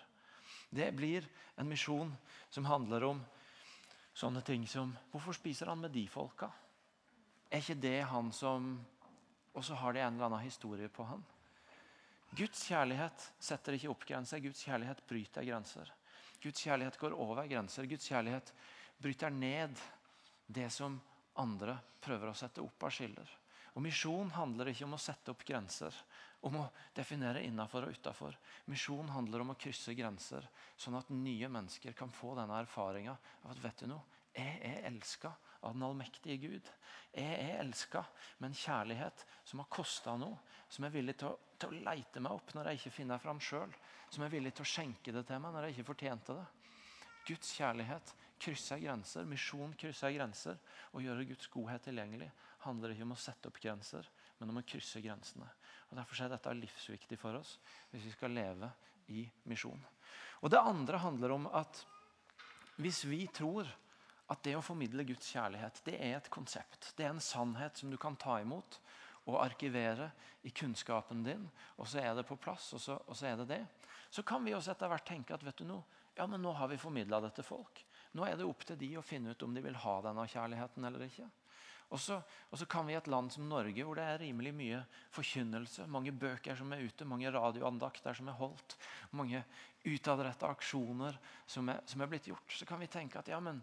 [0.71, 1.27] Det blir
[1.61, 2.11] en misjon
[2.51, 3.21] som handler om
[4.15, 6.51] sånne ting som Hvorfor spiser han med de folka?
[7.51, 8.79] Er ikke det han som
[9.55, 11.25] Og så har de en eller annen historie på han.
[12.39, 14.39] Guds kjærlighet setter ikke opp grenser.
[14.39, 15.91] Guds kjærlighet bryter grenser.
[16.41, 17.89] Guds kjærlighet går over grenser.
[17.89, 18.53] Guds kjærlighet
[19.01, 19.77] bryter ned
[20.47, 20.97] det som
[21.41, 23.37] andre prøver å sette opp av skiller.
[23.77, 25.95] Og Misjon handler ikke om å sette opp grenser,
[26.43, 26.65] om å
[26.97, 28.35] definere innafor og utafor.
[28.73, 33.53] Misjon handler om å krysse grenser, sånn at nye mennesker kan få denne erfaringa av
[33.53, 36.71] at vet du noe, jeg er elska av den allmektige Gud.
[37.13, 38.05] Jeg er elska
[38.39, 40.39] med en kjærlighet som har kosta noe.
[40.71, 43.41] Som er villig til å, til å, leite meg opp når jeg ikke finner fram
[43.43, 43.73] sjøl.
[44.11, 46.47] Som er villig til å skjenke det til meg når jeg ikke fortjente det.
[47.27, 49.27] Guds kjærlighet krysser grenser.
[49.29, 50.61] Misjon krysser grenser.
[50.95, 52.31] Å gjøre Guds godhet tilgjengelig
[52.65, 54.07] handler ikke om å sette opp grenser,
[54.39, 55.49] men om å krysse grensene.
[55.91, 57.57] Og Derfor er dette livsviktig for oss
[57.91, 58.69] hvis vi skal leve
[59.11, 59.81] i misjon.
[60.45, 61.83] Og Det andre handler om at
[62.81, 63.69] hvis vi tror
[64.31, 66.93] at det å formidle Guds kjærlighet det er et konsept.
[66.97, 68.79] Det er en sannhet som du kan ta imot
[69.29, 70.11] og arkivere
[70.47, 71.43] i kunnskapen din.
[71.79, 73.63] Og så er det på plass, og så, og så er det det.
[74.11, 76.71] Så kan vi også etter hvert tenke at vet du noe, ja, men nå har
[76.71, 77.85] vi formidla det til folk.
[78.19, 80.87] Nå er det opp til de å finne ut om de vil ha denne kjærligheten
[80.89, 81.29] eller ikke.
[81.91, 84.53] Og så, og så, kan vi i et land som Norge, hvor det er rimelig
[84.55, 84.83] mye
[85.15, 88.77] forkynnelse, mange bøker som er ute, mange radioandakter som er holdt,
[89.19, 89.43] mange
[89.83, 91.19] utadrettede aksjoner
[91.51, 93.59] som er, som er, blitt gjort, så kan vi tenke at ja, men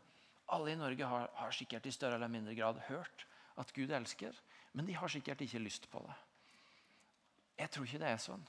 [0.47, 3.25] alle i Norge har, har, sikkert i større eller mindre grad hørt
[3.57, 4.36] at Gud elsker,
[4.73, 6.15] men de har sikkert ikke lyst på det.
[7.57, 8.43] Jeg tror ikke det er sånn.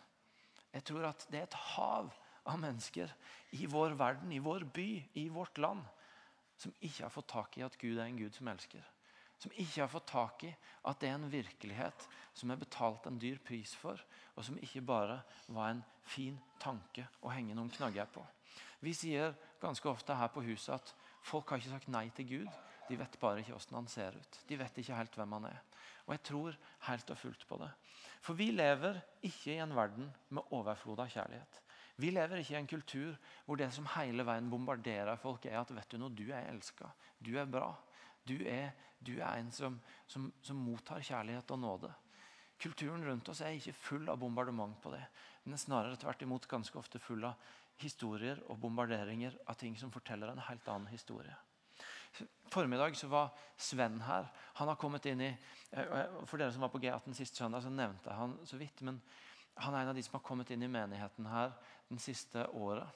[0.74, 2.11] Jeg tror at det er et hav
[2.48, 3.12] av mennesker
[3.56, 4.88] i vår verden, i vår by,
[5.20, 5.82] i vårt land,
[6.58, 8.84] som ikke har fått tak i at Gud er en Gud som elsker.
[9.38, 10.48] som ikke har fått tak i
[10.90, 14.00] at det er en virkelighet som er betalt en dyr pris for,
[14.34, 18.24] og som ikke bare var en fin tanke å henge noen knagger på.
[18.82, 20.90] Vi sier ganske ofte her på huset at
[21.22, 22.59] folk har ikke sagt nei til Gud.
[22.88, 24.40] De vet bare ikke hvordan han ser ut.
[24.48, 25.62] De vet ikke helt hvem han er.
[26.07, 27.70] Og jeg tror helt og fullt på det.
[28.24, 31.61] For vi lever ikke i en verden med overflod av kjærlighet.
[31.98, 35.72] Vi lever ikke i en kultur hvor det som hele veien bombarderer folk, er at
[35.74, 36.90] vet du noe, du er elska.
[37.18, 37.72] Du er bra.
[38.28, 41.90] Du er, du er en som, som, som, mottar kjærlighet og nåde.
[42.59, 45.02] Kulturen rundt oss er ikke full av bombardement på det.
[45.44, 47.38] Den er snarere tvert imot ganske ofte full av
[47.82, 51.34] historier og bombarderinger av ting som forteller en helt annen historie.
[52.50, 54.28] Formiddag så var Sven her.
[54.58, 55.36] Han har kommet inn i,
[55.70, 58.80] eh, For dere som var på G18 sist søndag, så nevnte han så vidt.
[58.82, 59.00] Men
[59.56, 61.52] han er en av de som har kommet inn i menigheten her
[61.88, 62.88] den siste året.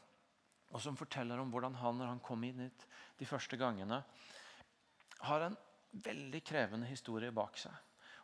[0.73, 2.87] Og som forteller om hvordan han, når han kom inn hit
[3.19, 4.03] de første gangene,
[5.21, 5.57] har en
[5.93, 7.73] veldig krevende historie bak seg.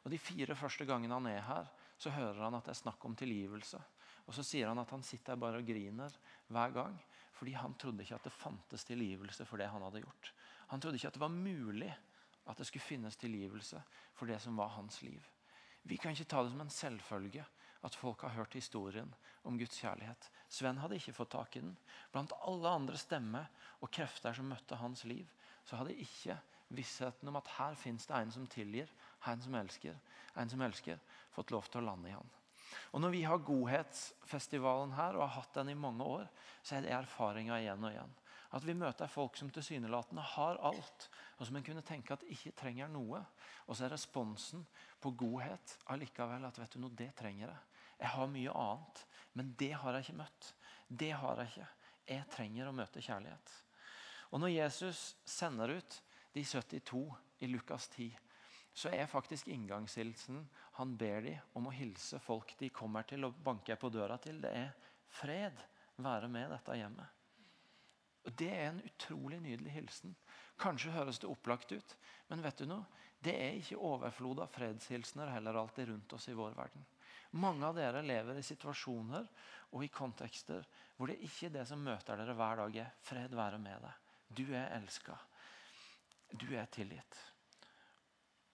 [0.05, 1.69] Og De fire første gangene han er her,
[1.99, 3.81] så hører han at det er snakk om tilgivelse.
[4.29, 6.13] Og Så sier han at han sitter der bare og griner
[6.53, 6.99] hver gang.
[7.39, 10.33] Fordi han trodde ikke at det fantes tilgivelse for det han hadde gjort.
[10.69, 11.91] Han trodde ikke at det var mulig
[12.49, 13.81] at det skulle finnes tilgivelse
[14.17, 15.23] for det som var hans liv.
[15.83, 17.45] Vi kan ikke ta det som en selvfølge
[17.87, 19.13] at folk har hørt historien
[19.47, 20.31] om Guds kjærlighet.
[20.49, 21.77] Sven hadde ikke fått tak i den.
[22.13, 23.47] Blant alle andre stemmer
[23.81, 25.29] og krefter som møtte hans liv,
[25.65, 26.37] så hadde ikke
[26.75, 28.91] vissheten om at her fins det en som tilgir,
[29.29, 29.95] en som elsker,
[30.37, 30.99] en som elsker,
[31.33, 32.38] fått lov til å lande i han.
[32.93, 36.27] Og Når vi har Godhetsfestivalen her, og har hatt den i mange år,
[36.63, 38.17] så er det erfaringa igjen og igjen.
[38.57, 42.55] At vi møter folk som tilsynelatende har alt, og som en kunne tenke at ikke
[42.57, 43.21] trenger noe.
[43.67, 44.65] Og så er responsen
[45.03, 47.83] på godhet allikevel at vet du noe, det trenger jeg.
[47.99, 49.05] Jeg har mye annet,
[49.37, 50.53] men det har jeg ikke møtt.
[50.89, 51.69] Det har jeg ikke.
[52.09, 53.57] Jeg trenger å møte kjærlighet.
[54.33, 56.01] Og Når Jesus sender ut
[56.33, 57.05] de 72
[57.45, 58.09] i Lukas 10,
[58.79, 60.45] så er faktisk inngangshilsen
[60.79, 64.39] han ber de om å hilse folk de kommer til og banker på døra til,
[64.45, 64.75] det er
[65.19, 65.59] fred
[65.99, 67.17] være med dette hjemmet.
[68.29, 70.15] Og Det er en utrolig nydelig hilsen.
[70.61, 71.97] Kanskje høres det opplagt ut,
[72.29, 72.87] men vet du noe?
[73.25, 76.85] det er ikke overflod av fredshilsener heller alltid rundt oss i vår verden.
[77.39, 79.27] Mange av dere lever i situasjoner
[79.75, 83.35] og i kontekster hvor det ikke er det som møter dere hver dag, er fred
[83.35, 84.07] være med deg.
[84.29, 85.19] Du er elska.
[86.31, 87.19] Du er tilgitt.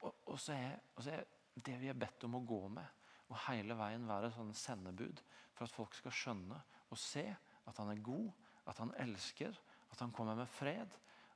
[0.04, 3.40] Og, så er, og, så er, det vi er bedt om å gå med, og
[3.46, 5.22] hele veien være sånn sendebud
[5.54, 6.58] for at folk skal skjønne
[6.90, 7.24] og se
[7.64, 8.28] at han er god,
[8.68, 9.54] at han elsker,
[9.92, 10.90] at han kommer med fred,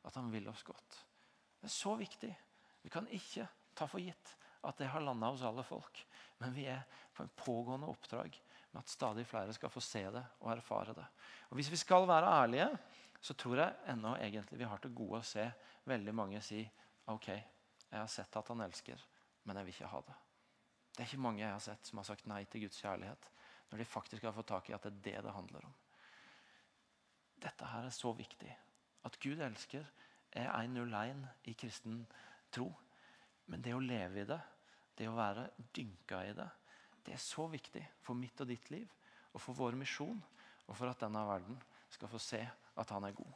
[0.05, 0.99] at han vil oss godt.
[1.59, 2.31] Det er så viktig.
[2.83, 3.47] Vi kan ikke
[3.79, 4.35] ta for gitt
[4.67, 6.01] at det har landa hos alle folk.
[6.43, 8.35] Men vi er på en pågående oppdrag
[8.71, 11.07] med at stadig flere skal få se det og erfare det.
[11.51, 12.69] Og Hvis vi skal være ærlige,
[13.21, 15.47] så tror jeg ennå egentlig vi har til gode å se
[15.89, 16.63] veldig mange si
[17.09, 17.31] ok,
[17.89, 19.03] jeg har sett at han elsker,
[19.45, 20.17] men jeg vil ikke ha det.
[20.93, 23.29] Det er ikke mange jeg har sett som har sagt nei til Guds kjærlighet
[23.69, 25.75] når de faktisk har fått tak i at det er det det handler om.
[27.39, 28.51] Dette her er så viktig.
[29.07, 29.87] At Gud elsker,
[30.33, 32.01] er 101 i kristen
[32.53, 32.67] tro.
[33.49, 34.41] Men det å leve i det,
[34.99, 35.47] det å være
[35.77, 36.49] dynka i det,
[37.07, 38.89] det er så viktig for mitt og ditt liv
[39.33, 40.19] og for vår misjon
[40.67, 41.57] og for at denne verden
[41.93, 43.33] skal få se at han er god.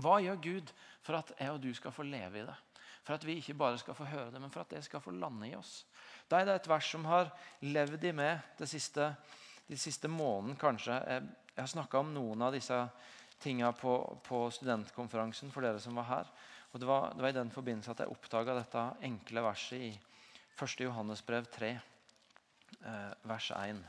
[0.00, 2.56] Hva gjør Gud for at jeg og du skal få leve i det?
[3.04, 5.14] For at vi ikke bare skal få høre det, men for at det skal få
[5.16, 5.84] lande i oss.
[6.28, 7.30] Da er det et vers som har
[7.64, 9.08] levd i meg de siste,
[9.66, 10.98] de siste måneden, kanskje.
[11.08, 12.76] Jeg har snakka om noen av disse
[13.40, 13.94] tinga på,
[14.26, 16.32] på, studentkonferansen for dere som var her.
[16.70, 19.90] Og Det var, det var i den forbindelse at jeg oppdaga dette enkle verset i
[20.60, 20.84] 1.
[20.84, 21.70] Johannesbrev 3,
[22.84, 23.80] eh, vers 1.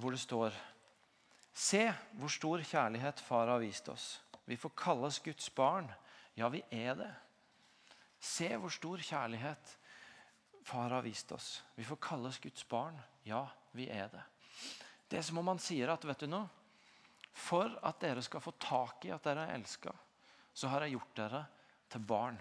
[0.00, 0.62] Hvor det står
[1.54, 1.84] Se
[2.18, 5.88] hvor stor kjærlighet Far har vist oss vi får kalles Guds barn.
[6.34, 7.12] Ja, vi er det.
[8.18, 9.76] Se hvor stor kjærlighet
[10.64, 11.62] far har vist oss.
[11.74, 12.98] Vi får kalles Guds barn.
[13.24, 14.22] Ja, vi er det.
[15.08, 16.48] Det er som om han sier at vet du noe?
[17.34, 19.90] For at dere skal få tak i at dere er elska,
[20.54, 21.40] så har jeg gjort dere
[21.90, 22.38] til barn.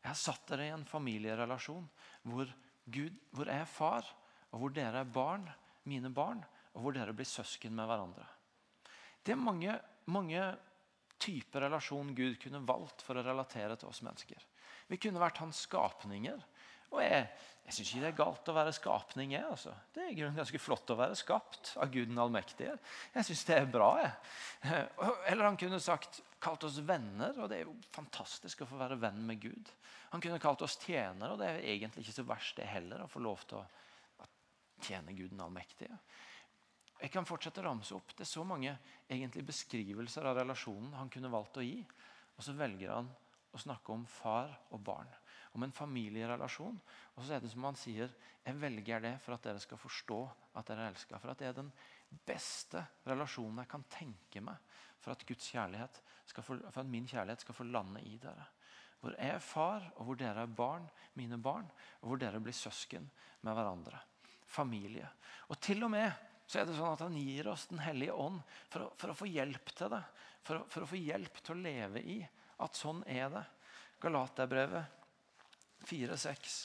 [0.00, 1.86] Jeg har satt dere i en familierelasjon
[2.28, 2.50] hvor,
[2.84, 4.06] Gud, hvor jeg er far,
[4.50, 5.46] og hvor dere er barn,
[5.88, 6.42] mine barn,
[6.74, 8.26] og hvor dere blir søsken med hverandre.
[9.24, 9.76] Det er mange,
[10.12, 10.44] mange
[11.20, 14.40] type relasjon Gud kunne valgt for å relatere til oss mennesker.
[14.90, 16.40] Vi kunne vært hans skapninger.
[16.90, 17.26] Og Jeg,
[17.66, 19.34] jeg syns ikke det er galt å være skapning.
[19.36, 19.74] Jeg, altså.
[19.94, 22.74] Det er ganske flott å være skapt av Gud den allmektige.
[23.14, 23.90] Jeg syns det er bra.
[24.00, 24.88] Jeg.
[25.30, 28.98] Eller han kunne sagt, kalt oss venner, og det er jo fantastisk å få være
[28.98, 29.70] venn med Gud.
[30.10, 33.04] Han kunne kalt oss tjenere, og det er egentlig ikke så verst det heller.
[33.04, 34.26] å få lov til å
[34.82, 36.00] tjene Gud den allmektige.
[37.00, 38.12] Jeg kan fortsette å ramse opp.
[38.12, 38.74] Det er så mange
[39.08, 41.78] egentlig beskrivelser av relasjonen han kunne valgt å gi.
[42.36, 43.08] Og så velger han
[43.50, 45.08] å snakke om far og barn.
[45.56, 46.76] Om en familierelasjon.
[47.16, 48.12] Og så er det som han sier,
[48.44, 50.20] jeg velger det for at dere skal forstå
[50.60, 51.18] at dere er elska.
[51.18, 51.72] For at det er den
[52.26, 57.42] beste relasjonen jeg kan tenke meg for at, Guds skal få, for at min kjærlighet
[57.46, 58.46] skal få lande i dere.
[59.00, 60.84] Hvor jeg er far, og hvor dere er barn,
[61.16, 61.68] mine barn,
[62.02, 63.06] og hvor dere blir søsken
[63.40, 64.02] med hverandre.
[64.44, 65.08] Familie.
[65.48, 66.10] Og til og med
[66.50, 68.40] så er det sånn at han gir oss Den hellige ånd
[68.72, 70.02] for å, for å få hjelp til det.
[70.42, 72.16] For, for, å få hjelp til å leve i
[72.64, 73.44] at sånn er det.
[74.02, 74.96] Galaterbrevet
[75.86, 76.56] 4-6,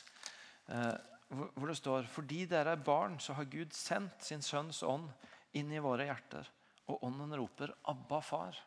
[0.73, 0.95] eh,
[1.29, 5.11] hvor, hvor det står Fordi dere er barn, så har Gud sendt sin sønns ånd
[5.55, 6.49] inn i våre hjerter.
[6.89, 8.57] Og ånden roper 'Abba, far'.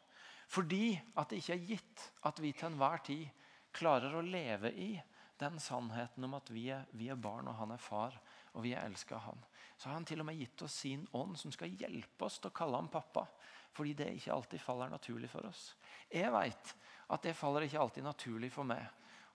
[0.49, 3.27] Fordi at det ikke er gitt at vi til enhver tid
[3.75, 4.93] klarer å leve i
[5.39, 8.17] den sannheten om at vi er, vi er barn, og han er far,
[8.59, 9.43] og vi er elska av han.
[9.79, 12.51] Så har han til og med gitt oss sin ånd, som skal hjelpe oss til
[12.51, 13.23] å kalle ham pappa.
[13.71, 15.69] Fordi det ikke alltid faller naturlig for oss.
[16.11, 16.73] Jeg vet
[17.15, 18.83] at det faller ikke alltid naturlig for meg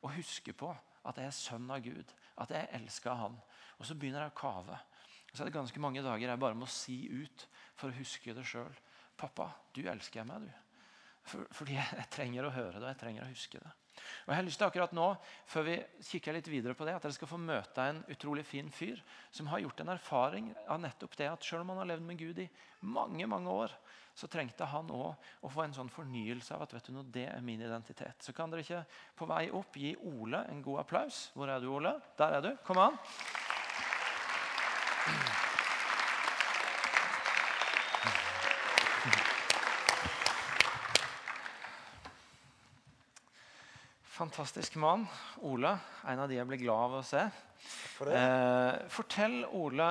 [0.03, 0.73] å huske på
[1.07, 2.11] at jeg er sønn av Gud.
[2.43, 3.37] At jeg er han.
[3.79, 4.79] Og så begynner jeg å kave.
[5.31, 7.47] Og så er det ganske mange dager jeg bare må si ut
[7.79, 8.75] for å huske det sjøl.
[9.17, 10.51] Pappa, du elsker meg, du.
[11.23, 13.71] For, fordi jeg trenger å høre det og jeg trenger å huske det.
[14.25, 15.07] Og jeg har lyst til akkurat nå,
[15.49, 15.77] før vi
[16.07, 19.01] kikker litt videre på det, at dere skal få møte en utrolig fin fyr
[19.31, 22.21] som har gjort en erfaring av nettopp det at selv om han har levd med
[22.21, 22.49] Gud i
[22.81, 23.75] mange mange år,
[24.13, 27.25] så trengte han òg å få en sånn fornyelse av at vet du noe, det
[27.31, 28.21] er min identitet.
[28.21, 28.83] Så kan dere ikke
[29.17, 31.25] på vei opp gi Ole en god applaus.
[31.33, 31.95] Hvor er du, Ole?
[32.19, 32.53] Der er du.
[32.67, 33.01] Kom an.
[44.23, 45.01] Fantastisk mann.
[45.43, 45.73] Ole,
[46.07, 47.25] en av de jeg blir glad av å se.
[47.97, 49.87] For eh, fortell, Ole,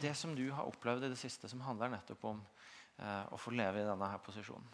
[0.00, 3.52] det som du har opplevd i det siste, som handler nettopp om eh, å få
[3.52, 4.64] leve i denne her posisjonen.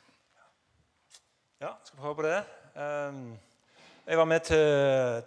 [1.59, 2.39] Ja, jeg skal prøve på det.
[2.79, 3.35] Um,
[4.07, 4.67] jeg var med til,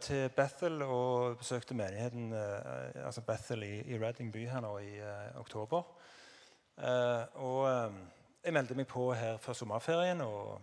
[0.07, 4.93] til, Bethel og besøkte menigheten uh, altså Bethel i, i, Reading by her nå i
[5.03, 5.83] uh, oktober.
[6.79, 8.03] Uh, og um,
[8.39, 10.23] jeg meldte meg på her før sommerferien.
[10.23, 10.61] og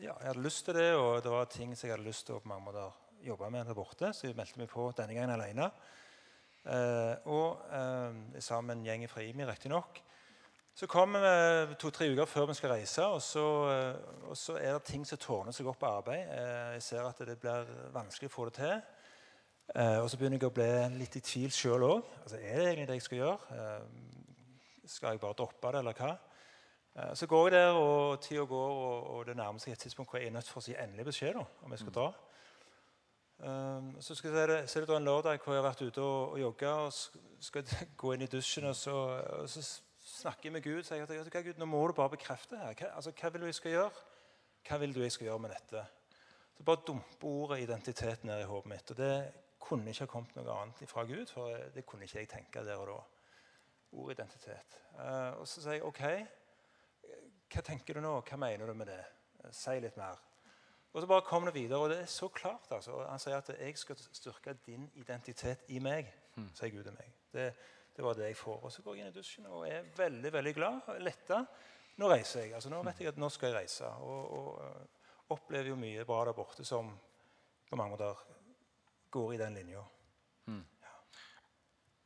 [0.00, 2.36] ja, jeg hadde lyst til det, og det var ting som jeg hadde lyst til
[2.36, 4.12] å på mange måter jobbe med der borte.
[4.12, 5.70] Så jeg meldte meg på denne gangen alene.
[6.66, 10.02] Eh, og eh, sammen med en gjeng fra IMI, riktignok.
[10.76, 11.22] Så kommer
[11.70, 15.06] vi to-tre uker før vi skal reise, og så, eh, og så, er det ting
[15.08, 16.28] som tårner seg opp på arbeid.
[16.28, 18.74] Eh, jeg ser at det blir vanskelig å få det til.
[19.72, 22.10] Eh, og så begynner jeg å bli litt i tvil sjøl òg.
[22.22, 23.60] Altså, er det egentlig det jeg skal gjøre?
[24.86, 26.12] Skal jeg bare droppe det, eller hva?
[26.96, 30.10] Eh, så går jeg der, og tida går, og, og det nærmer seg et tidspunkt
[30.10, 32.06] hvor jeg er nødt for å si endelig beskjed da, om jeg skal dra.
[33.36, 35.82] Um, så, skal jeg, det, så er det da en lørdag hvor jeg har vært
[35.84, 36.92] ute og, og jogga og
[37.44, 37.66] skal
[38.00, 38.68] gå inn i dusjen.
[38.70, 38.94] Og så,
[39.42, 39.64] og så
[40.06, 42.72] snakker jeg med Gud og sier at Gud, nå må du bare bekrefte her.
[42.78, 44.06] Hva, altså, hva vil du jeg skal gjøre?
[44.66, 45.84] Hva vil du jeg skal gjøre med dette?
[46.56, 48.94] Så bare dumpe ordet identitet ned i hodet mitt.
[48.94, 49.12] Og det
[49.60, 52.80] kunne ikke ha kommet noe annet fra Gud, for det kunne ikke jeg tenke der
[52.80, 52.98] og da.
[54.00, 54.80] Ordet identitet.
[54.96, 56.02] Uh, og så sier jeg OK.
[57.52, 58.14] Hva tenker du nå?
[58.26, 59.02] Hva mener du med det?
[59.54, 60.18] Si litt mer.
[60.96, 62.70] Og så bare kom det videre, og det er så klart.
[62.70, 63.04] altså.
[63.04, 66.50] Han sier at 'jeg skal styrke din identitet i meg', mm.
[66.54, 67.12] sier Gud til meg.
[67.32, 67.54] Det,
[67.96, 68.62] det, var det jeg får.
[68.62, 70.80] Og så går jeg inn i dusjen og er veldig veldig glad.
[71.00, 71.44] Letta.
[71.96, 72.54] Nå reiser jeg.
[72.54, 73.86] altså Nå vet jeg at nå skal jeg reise.
[73.86, 74.86] Og, og uh,
[75.28, 76.98] opplever jo mye bra der borte som
[77.70, 78.14] på mange måter
[79.10, 79.84] går i den linja.
[80.46, 80.64] Mm.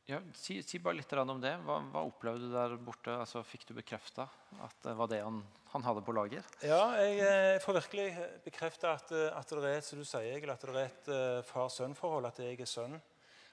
[0.09, 1.53] Ja, si, si, bare litt om det.
[1.65, 3.13] Hva, hva, opplevde du der borte?
[3.21, 4.25] Altså, fikk du bekrefta
[4.65, 5.39] at det var det han,
[5.71, 6.47] han, hadde på lager?
[6.65, 8.07] Ja, jeg, jeg får virkelig
[8.45, 11.39] bekrefta at, at, det er et som du sier, Egil, at det er et uh,
[11.47, 12.27] far-sønn-forhold.
[12.31, 12.97] At jeg er sønn.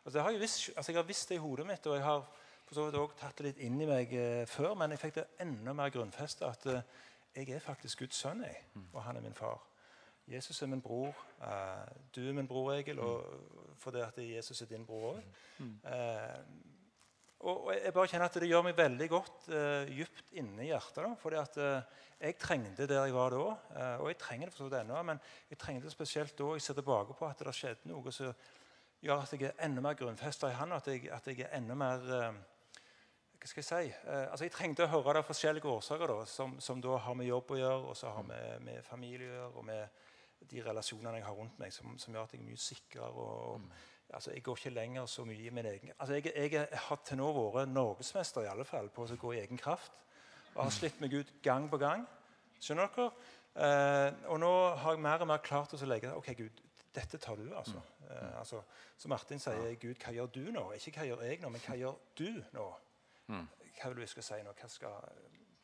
[0.05, 2.25] Altså, har jeg, visst, altså, jeg, har visst det i hodet mitt, og jeg har
[2.69, 4.11] for så vidt også tatt det litt inn i meg
[4.49, 6.67] før, men jeg fikk det enda mer grunnfesta at
[7.39, 8.91] jeg er faktisk Guds sønn, jeg, mm.
[8.93, 9.63] og han er min far.
[10.29, 11.15] Jesus er min bror.
[11.41, 15.39] Uh, du er min bror, Egil, og fordi at Jesus er din bror òg.
[15.59, 16.77] Uh,
[17.47, 21.05] og, jeg bare kjenner at det gjør meg veldig godt uh, dypt inni hjertet.
[21.05, 23.45] Da, fordi at uh, jeg trengte der jeg var da,
[23.77, 25.03] uh, og jeg trenger det for så vidt ennå.
[25.07, 28.33] Men jeg trengte det spesielt da jeg ser tilbake på at det skjedde noe som
[29.05, 31.79] gjør at jeg er enda mer grunnfesta i Han, at jeg, at jeg er enda
[31.79, 32.09] mer
[33.39, 33.91] hva skal jeg si?
[34.11, 37.29] altså Jeg trengte å høre det av forskjellige årsaker, da, som, som, da har med
[37.29, 40.01] jobb å gjøre, og så har med, med familie å gjøre, og med
[40.51, 43.09] de relasjonene jeg har rundt meg, som, som gjør at jeg er mye sikrere.
[43.09, 43.71] og, mm.
[44.15, 47.21] altså, Jeg går ikke lenger så mye i min egen altså, jeg, jeg, har til
[47.21, 49.93] nå vært norgesmester i alle fall, på å gå i egen kraft.
[50.55, 52.07] Og har slitt meg ut gang på gang.
[52.59, 53.11] Skjønner dere?
[53.59, 56.63] Eh, og nå har jeg mer og mer klart å legge OK, Gud,
[56.95, 57.79] dette tar du, altså.
[57.79, 58.11] Mm.
[58.11, 58.63] Eh, altså
[58.99, 60.65] som Martin sier, Gud, hva gjør du nå?
[60.75, 62.67] Ikke hva gjør jeg nå, men hva gjør du nå?
[63.29, 63.45] Mm.
[63.79, 64.55] Hva vil du jeg skal si nå?
[64.59, 64.97] Hva, skal,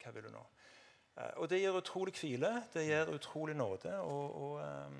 [0.02, 0.42] hva vil du nå?
[1.16, 3.92] Eh, og det gir utrolig hvile, det gir utrolig nåde.
[4.02, 4.96] Og, og eh,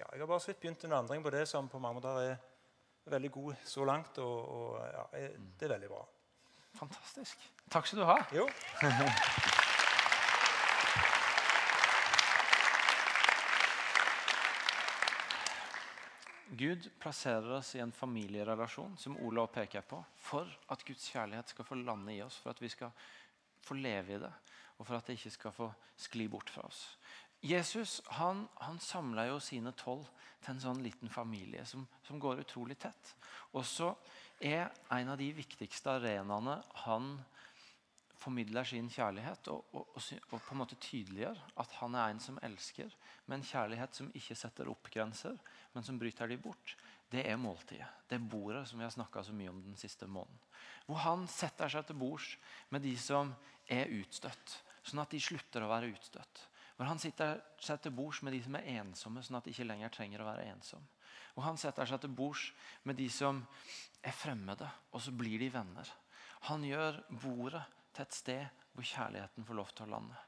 [0.00, 2.20] ja, jeg har bare så vidt begynt en vandring på det som på mange måter
[2.32, 2.36] er
[3.12, 4.18] veldig god så langt.
[4.18, 6.04] Og, og ja, er, det er veldig bra.
[6.80, 7.50] Fantastisk.
[7.70, 8.18] Takk skal du ha.
[8.34, 8.48] Jo.
[16.52, 21.64] Gud plasserer oss i en familierelasjon som Olav peker på, for at Guds kjærlighet skal
[21.64, 22.92] få lande i oss, for at vi skal
[23.64, 24.32] få leve i det,
[24.82, 26.82] og for at det ikke skal få skli bort fra oss.
[27.42, 30.08] Jesus han, han samla jo sine tolv
[30.42, 33.14] til en sånn liten familie som, som går utrolig tett.
[33.54, 33.92] Og så
[34.42, 37.14] er en av de viktigste arenaene han
[38.22, 42.38] formidler sin kjærlighet og, og, og, på en måte tydeliggjør at han er en som
[42.46, 42.90] elsker,
[43.26, 45.38] med en kjærlighet som ikke setter opp grenser,
[45.74, 46.76] men som bryter de bort,
[47.12, 47.88] det er måltidet.
[48.08, 50.38] Det er bordet som vi har snakka så mye om den siste måneden.
[50.86, 52.36] Hvor han setter seg til bords
[52.70, 53.34] med de som
[53.70, 56.46] er utstøtt, sånn at de slutter å være utstøtt.
[56.76, 59.68] Hvor han sitter seg til bords med de som er ensomme, sånn at de ikke
[59.68, 60.88] lenger trenger å være ensomme.
[61.36, 62.48] Og han setter seg til bords
[62.88, 63.40] med de som
[64.02, 65.88] er fremmede, og så blir de venner.
[66.48, 67.62] Han gjør bordet
[67.94, 70.22] til et sted hvor kjærligheten får lov til å lande.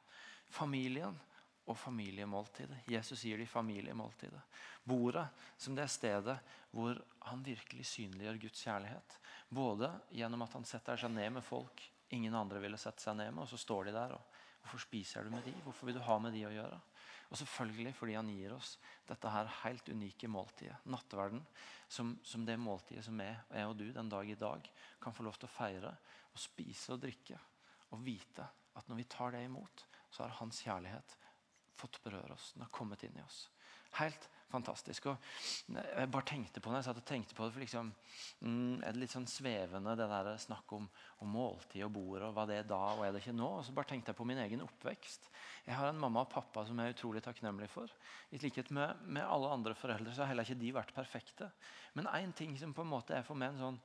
[0.55, 1.17] Familien
[1.64, 2.85] og familiemåltidet.
[2.93, 4.43] Jesus gir de familiemåltidet.
[4.85, 5.25] Bordet
[5.57, 6.37] som det er stedet
[6.71, 9.19] hvor han virkelig synliggjør Guds kjærlighet.
[9.49, 11.83] Både gjennom at han setter seg ned med folk
[12.14, 14.14] ingen andre ville sette seg ned med, og så står de der.
[14.14, 14.34] og
[14.64, 15.53] Hvorfor spiser du med de?
[15.62, 16.81] Hvorfor vil du ha med de å gjøre?
[17.29, 18.74] Og selvfølgelig fordi han gir oss
[19.09, 20.77] dette her helt unike måltidet.
[20.88, 21.42] Nattverden
[21.88, 24.68] som, som det måltidet som er, jeg og du den dag i dag
[25.03, 25.92] kan få lov til å feire
[26.33, 27.38] og spise og drikke
[27.92, 31.16] og vite at når vi tar det imot, så har Hans kjærlighet
[31.77, 32.53] fått berøre oss.
[32.55, 33.44] Den har kommet inn i oss.
[34.00, 35.11] Helt fantastisk.
[35.11, 37.90] Og jeg bare tenkte på det, jeg satt og tenkte på det, for liksom,
[38.40, 40.87] mm, er det litt sånn svevende det der snakk om,
[41.25, 43.51] om måltid og bord, og hva det er da og er det ikke nå?
[43.59, 45.29] Og så bare tenkte jeg på min egen oppvekst.
[45.67, 47.93] Jeg har en mamma og pappa som jeg er utrolig takknemlig for.
[48.35, 51.51] I likhet med, med alle andre foreldre så har heller ikke de vært perfekte.
[51.99, 53.83] Men én ting som på en måte er for meg en sånn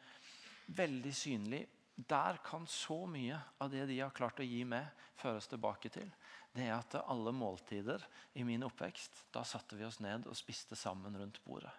[0.77, 1.65] veldig synlig
[2.07, 4.87] der kan så mye av det de har klart å gi meg,
[5.19, 6.07] føres tilbake til.
[6.55, 8.03] Det er at alle måltider
[8.39, 11.73] i min oppvekst, da satte vi oss ned og spiste sammen rundt bordet.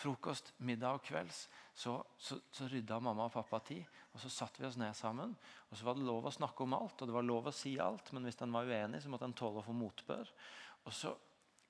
[0.00, 1.44] Frokost, middag og kvelds
[1.76, 3.84] så, så, så rydda mamma og pappa tid.
[4.14, 5.34] og Så satte vi oss ned sammen.
[5.68, 7.74] og Så var det lov å snakke om alt og det var lov å si
[7.82, 8.12] alt.
[8.16, 10.30] Men hvis en var uenig, så måtte en tåle å få motbør.
[10.86, 11.14] Og så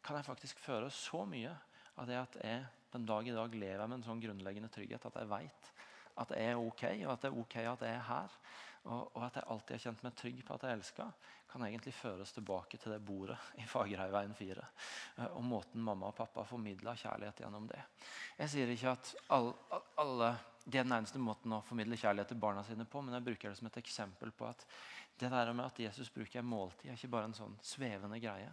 [0.05, 1.53] kan jeg faktisk føre så mye
[2.01, 5.19] av det at jeg den dag i dag lever med en sånn grunnleggende trygghet at
[5.21, 5.73] jeg veit
[6.21, 8.41] at jeg er ok, og at det er ok at jeg er her.
[8.81, 11.09] Og, og at jeg alltid har kjent meg trygg på at jeg elsker,
[11.51, 14.69] kan egentlig føres tilbake til det bordet i Fagerheimveien 4.
[15.17, 17.81] Eh, og måten mamma og pappa formidla kjærlighet gjennom det.
[18.39, 20.31] Jeg sier ikke at alle, alle
[20.65, 23.51] det er den eneste måten å formidle kjærlighet til barna sine på, men jeg bruker
[23.51, 24.65] det som et eksempel på at
[25.21, 28.53] det der med at Jesus bruker måltid, er ikke bare en sånn svevende greie.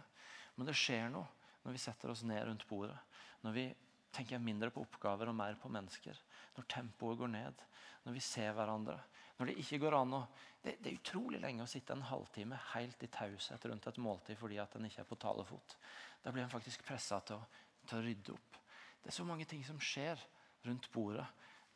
[0.56, 1.28] Men det skjer noe
[1.64, 2.96] når vi setter oss ned rundt bordet.
[3.44, 3.68] Når vi
[4.12, 6.16] tenker mindre på oppgaver og mer på mennesker.
[6.58, 7.64] Når tempoet går ned,
[8.04, 8.98] når vi ser hverandre.
[9.38, 10.22] Når det ikke går an å
[10.58, 14.38] det, det, er utrolig lenge å sitte en halvtime helt i taushet rundt et måltid
[14.40, 15.76] fordi at en ikke er på talefot.
[16.24, 17.40] Da blir en faktisk pressa til,
[17.86, 18.58] til, å rydde opp.
[18.98, 20.18] Det er så mange ting som skjer
[20.66, 21.26] rundt bordet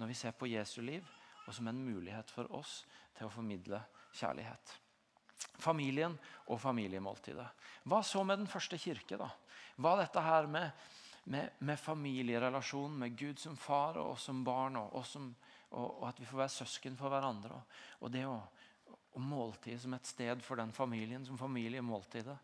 [0.01, 1.07] når vi ser på Jesu liv,
[1.47, 2.81] og som en mulighet for oss
[3.17, 3.79] til å formidle
[4.19, 4.75] kjærlighet.
[5.63, 6.15] Familien
[6.51, 7.47] og familiemåltidet.
[7.87, 9.19] Hva så med den første kirke?
[9.19, 9.29] da?
[9.79, 10.71] Hva dette her med
[11.25, 15.29] med, med familierelasjon med Gud som far og oss som barn, og, og, som,
[15.71, 17.61] og, og at vi får være søsken for hverandre.
[18.01, 18.37] Og, det å,
[19.13, 22.37] og måltid som et sted for den familien, som familiemåltidet.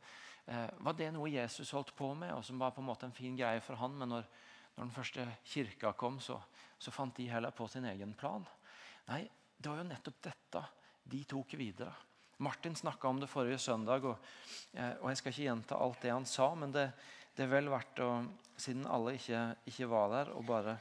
[0.48, 3.16] Eh, var det noe Jesus holdt på med, og som var på en måte en
[3.16, 3.96] fin greie for han?
[3.98, 4.28] Men når,
[4.76, 6.38] når den første kirka kom, så,
[6.78, 8.46] så, fant de heller på sin egen plan.
[9.10, 9.24] Nei,
[9.58, 10.64] det var jo nettopp dette
[11.08, 11.92] de tok videre.
[12.44, 14.26] Martin snakka om det forrige søndag, og,
[14.72, 16.52] eh, og jeg skal ikke gjenta alt det han sa.
[16.54, 16.90] men det,
[17.38, 18.10] det er vel verdt å,
[18.58, 20.72] siden alle ikke, ikke var der, å bare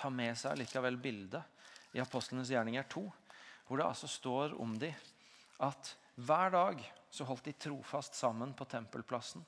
[0.00, 3.02] ta med seg likevel bildet i Apostlenes gjerninger 2,
[3.68, 4.88] hvor det altså står om de
[5.66, 5.90] at
[6.24, 6.80] hver dag
[7.12, 9.44] så holdt de trofast sammen på tempelplassen,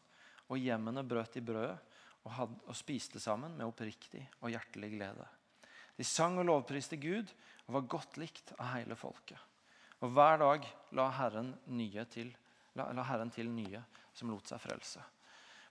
[0.53, 1.79] og hjemmene brøt i brødet
[2.27, 5.25] og, og spiste sammen med oppriktig og hjertelig glede.
[5.97, 7.33] De sang og lovpriste Gud
[7.65, 9.41] og var godt likt av hele folket.
[10.05, 11.55] Og hver dag la Herren,
[12.13, 12.29] til,
[12.77, 13.81] la, la Herren til nye
[14.13, 15.07] som lot seg frelse.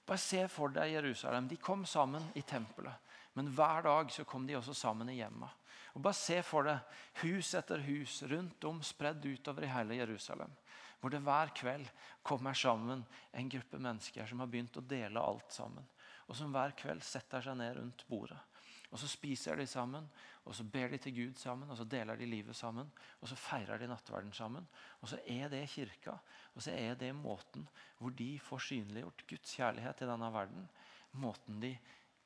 [0.10, 1.48] Bare se for deg Jerusalem.
[1.48, 2.98] De kom sammen i tempelet.
[3.38, 5.52] Men hver dag så kom de også sammen i hjemmet.
[5.94, 10.50] Og Bare se for deg hus etter hus rundt om, spredd utover i hele Jerusalem.
[11.00, 11.86] Hvor det hver kveld
[12.26, 15.86] kommer sammen en gruppe mennesker som har begynt å dele alt sammen.
[16.26, 18.40] Og som hver kveld setter seg ned rundt bordet.
[18.90, 20.08] Og så spiser de sammen,
[20.50, 22.90] og så ber de til Gud sammen, og så deler de livet sammen.
[23.22, 24.66] Og så feirer de nattverden sammen.
[25.02, 26.16] Og så er det kirka.
[26.56, 27.68] Og så er det måten
[28.00, 30.66] hvor de får synliggjort Guds kjærlighet i denne verden.
[31.22, 31.76] Måten de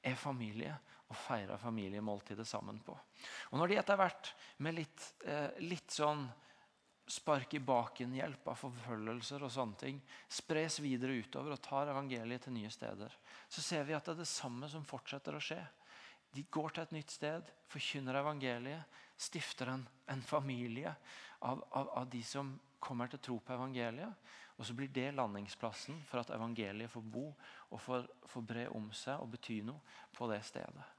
[0.03, 0.71] er familie
[1.09, 2.95] og feirer familiemåltidet sammen på.
[3.51, 4.31] Og når de etter hvert
[4.63, 6.25] med litt, eh, litt sånn
[7.07, 9.99] spark i baken-hjelp av forfølgelser og sånne ting
[10.31, 13.11] spres videre utover og tar evangeliet til nye steder,
[13.51, 15.59] så ser vi at det er det samme som fortsetter å skje.
[16.33, 20.93] De går til et nytt sted, forkynner evangeliet, stifter en, en familie
[21.39, 24.31] av, av, av, de som kommer til tro på evangeliet.
[24.57, 27.27] Og så blir det landingsplassen for at evangeliet får bo
[27.69, 29.81] og får, får bre om seg og bety noe
[30.13, 30.89] på det stedet.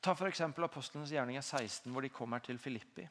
[0.00, 0.40] Ta f.eks.
[0.40, 3.04] Apostlenes gjerninger 16, hvor de kommer til Filippi.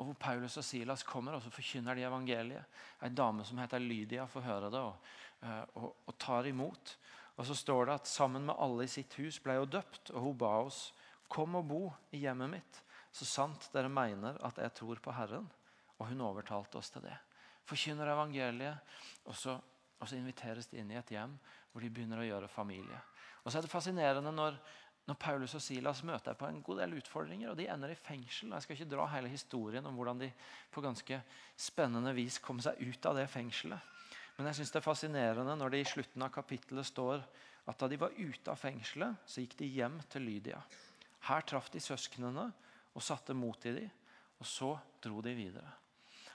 [0.00, 2.80] Og hvor Paulus og Silas kommer og så forkynner de evangeliet.
[3.04, 5.10] Ei dame som heter Lydia, får høre det og,
[5.44, 6.96] eh, og, og, tar imot.
[7.40, 10.26] Og så står det at sammen med alle i sitt hus ble hun døpt, og
[10.26, 10.90] hun ba oss
[11.30, 12.80] kom og bo i hjemmet mitt,
[13.14, 15.46] så sant dere mener at jeg tror på Herren.
[15.96, 17.16] Og hun overtalte oss til det.
[17.68, 18.92] Forkynner evangeliet,
[19.24, 19.56] og så,
[20.00, 21.32] og så inviteres de inn i et hjem
[21.70, 23.00] hvor de begynner å gjøre familie.
[23.44, 24.58] Og så er det fascinerende når,
[25.08, 28.52] når Paulus og Silas møter på en god del utfordringer, og de ender i fengsel.
[28.52, 30.32] Jeg skal ikke dra hele historien om hvordan de
[30.72, 31.22] på ganske
[31.56, 33.99] spennende vis kom seg ut av det fengselet.
[34.40, 37.20] Men jeg synes det er fascinerende når det i slutten av kapittelet står
[37.68, 40.62] at da de var ute av fengselet, så gikk de hjem til Lydia.
[41.28, 42.46] Her traff de søsknene
[42.96, 43.90] og satte mot i dem,
[44.40, 44.70] og så
[45.04, 45.68] dro de videre.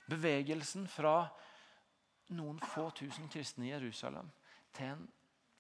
[0.06, 1.24] Bevegelsen fra
[2.38, 4.30] noen få tusen kristne i Jerusalem
[4.78, 5.08] til en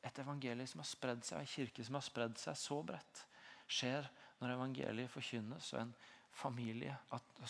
[0.05, 3.25] et evangelium som har spredd seg, en kirke som har spredd seg så bredt,
[3.65, 4.05] skjer
[4.37, 5.95] når evangeliet forkynnes og en
[6.35, 7.41] familie, at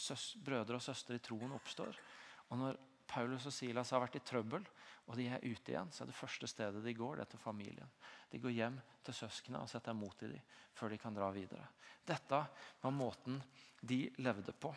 [0.46, 2.00] brødre og søstre i troen oppstår.
[2.48, 4.66] Og når Paulus og Silas har vært i trøbbel,
[5.06, 7.43] og de er ute igjen, så er det første stedet de går, det er til
[7.43, 7.91] familien.
[8.32, 11.70] De går hjem til søsknene og setter mot i dem før de kan dra videre.
[12.06, 12.41] Dette
[12.82, 13.38] var måten
[13.80, 14.74] de levde på.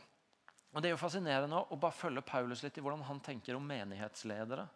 [0.75, 3.65] Og Det er jo fascinerende å bare følge Paulus litt i hvordan han tenker om
[3.67, 4.69] menighetsledere.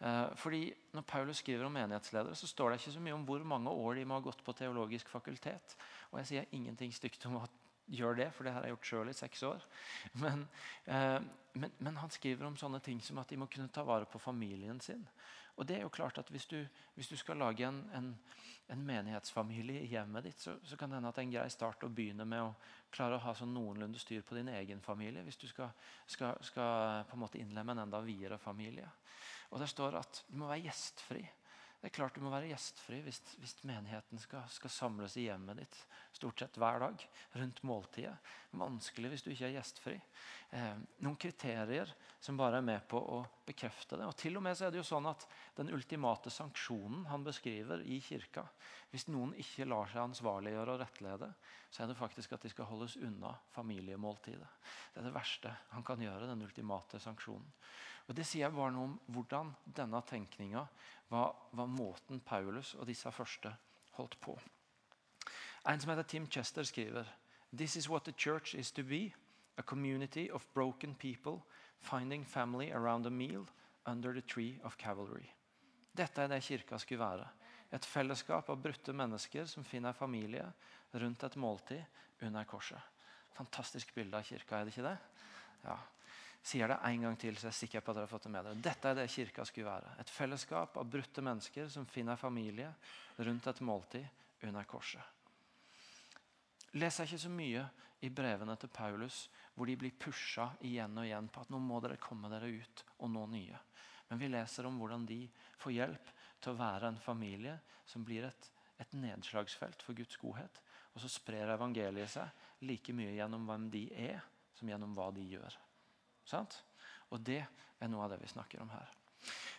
[0.00, 3.42] Eh, fordi Når Paulus skriver om menighetsledere, så står det ikke så mye om hvor
[3.44, 5.76] mange år de må ha gått på teologisk fakultet.
[6.12, 7.48] Og jeg sier ingenting stygt om å
[7.90, 9.66] gjøre det, for det har jeg gjort sjøl i seks år.
[10.22, 10.46] Men,
[10.86, 11.18] eh,
[11.52, 14.22] men, men, han skriver om sånne ting som at de må kunne ta vare på
[14.22, 15.02] familien sin.
[15.58, 16.60] Og det er jo klart at Hvis du,
[16.94, 18.14] hvis du skal lage en, en,
[18.70, 21.48] en, menighetsfamilie i hjemmet ditt, så, så, kan det hende at det er en grei
[21.50, 22.54] start å begynne med å
[22.94, 25.24] klare å ha sånn noenlunde styr på din egen familie.
[25.26, 25.74] Hvis du skal,
[26.06, 28.88] skal, skal på en måte innlemme en enda videre familie.
[29.50, 31.26] Og Der står at du må være gjestfri.
[31.80, 35.62] Det er klart Du må være gjestfri hvis, hvis menigheten skal, skal, samles i hjemmet
[35.62, 35.78] ditt
[36.12, 37.04] stort sett hver dag
[37.40, 38.12] rundt måltidet.
[38.60, 39.94] Vanskelig hvis du ikke er gjestfri.
[40.52, 41.88] Eh, noen kriterier
[42.20, 44.04] som bare er med på å bekrefte det.
[44.04, 45.24] Og til og med så er det jo sånn at
[45.56, 48.44] Den ultimate sanksjonen han beskriver i kirka,
[48.90, 51.28] hvis noen ikke lar seg ansvarliggjøre og rettlede,
[51.70, 54.48] så er det faktisk at de skal holdes unna familiemåltidet.
[54.92, 56.26] Det er det verste han kan gjøre.
[56.26, 57.52] den ultimate sanksjonen.
[58.10, 60.64] Og Det sier bare noe om hvordan denne tenkninga
[61.12, 63.52] var, var, måten Paulus og disse første
[63.94, 64.34] holdt på.
[65.70, 67.06] En som heter Tim Chester, skriver
[67.54, 69.12] This is what the church is to be.
[69.58, 71.42] A community of broken people
[71.78, 73.46] finding family around a meal
[73.86, 75.30] under the tree of cavalry.
[75.96, 77.28] Dette er det kirka skulle være.
[77.70, 80.48] Et fellesskap av brutte mennesker som finner familie
[80.94, 81.82] rundt et måltid
[82.26, 82.82] under korset.
[83.38, 84.98] Fantastisk bilde av kirka, er det ikke det?
[85.62, 85.78] Ja
[86.42, 88.32] sier det en gang til, så jeg er sikker på at dere har fått det
[88.32, 88.62] med dere.
[88.64, 89.94] Dette er det kirka skulle være.
[90.00, 92.70] Et fellesskap av brutte mennesker som finner familie
[93.20, 95.02] rundt et måltid under korset.
[96.80, 97.66] Leser ikke så mye
[98.06, 101.80] i brevene til Paulus hvor de blir pusha igjen og igjen på at nå må
[101.84, 103.58] dere komme dere ut og nå nye.
[104.08, 105.20] Men vi leser om hvordan de
[105.60, 110.62] får hjelp til å være en familie som blir et, et nedslagsfelt for Guds godhet.
[110.94, 114.22] Og så sprer evangeliet seg like mye gjennom hvem de er,
[114.56, 115.58] som gjennom hva de gjør.
[116.30, 116.60] Sant?
[117.10, 118.92] Og det er noe av det vi snakker om her.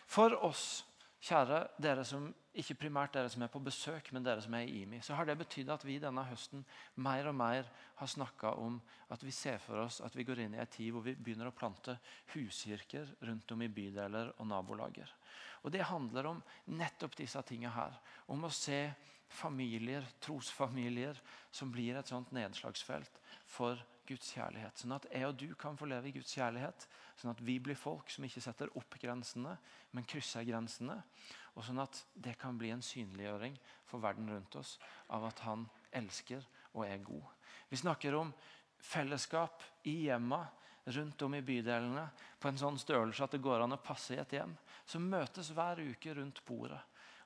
[0.08, 0.82] For oss,
[1.22, 4.82] kjære dere som ikke primært dere som er på besøk, men dere som er i
[4.82, 6.64] IMI, så har det betydd at vi denne høsten
[7.00, 7.68] mer og mer
[8.00, 8.80] har snakka om
[9.14, 11.48] at vi ser for oss at vi går inn i en tid hvor vi begynner
[11.48, 11.94] å plante
[12.34, 15.08] huskirker rundt om i bydeler og nabolager.
[15.62, 16.42] Og Det handler om
[16.74, 17.94] nettopp disse tingene her.
[18.26, 18.82] Om å se
[19.32, 21.16] familier, trosfamilier,
[21.50, 24.80] som blir et sånt nedslagsfelt for Guds kjærlighet.
[24.82, 26.86] Sånn at jeg og du kan få leve i Guds kjærlighet.
[27.20, 29.54] Sånn at vi blir folk som ikke setter opp grensene,
[29.92, 30.98] men krysser grensene.
[31.54, 34.78] Og sånn at det kan bli en synliggjøring for verden rundt oss
[35.12, 37.28] av at han elsker og er god.
[37.68, 38.32] Vi snakker om
[38.82, 40.42] fellesskap i hjemma
[40.84, 42.08] rundt om i bydelene
[42.40, 44.56] på en sånn størrelse at det går an å passe i et hjem.
[44.88, 46.80] Som møtes hver uke rundt bordet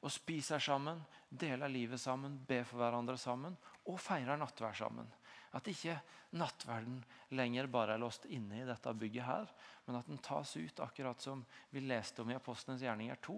[0.04, 1.00] og spiser sammen,
[1.30, 3.56] deler livet sammen, ber for hverandre sammen
[3.88, 5.08] og feirer nattvær sammen.
[5.56, 5.94] At ikke
[6.36, 6.98] nattverden
[7.38, 9.48] lenger bare er låst inne i dette bygget her,
[9.86, 13.36] men at den tas ut, akkurat som vi leste om i Apostlenes gjerninger 2,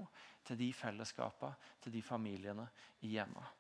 [0.49, 1.55] til de fellesskapene,
[1.85, 2.67] til de familiene
[3.07, 3.55] i hjemmet.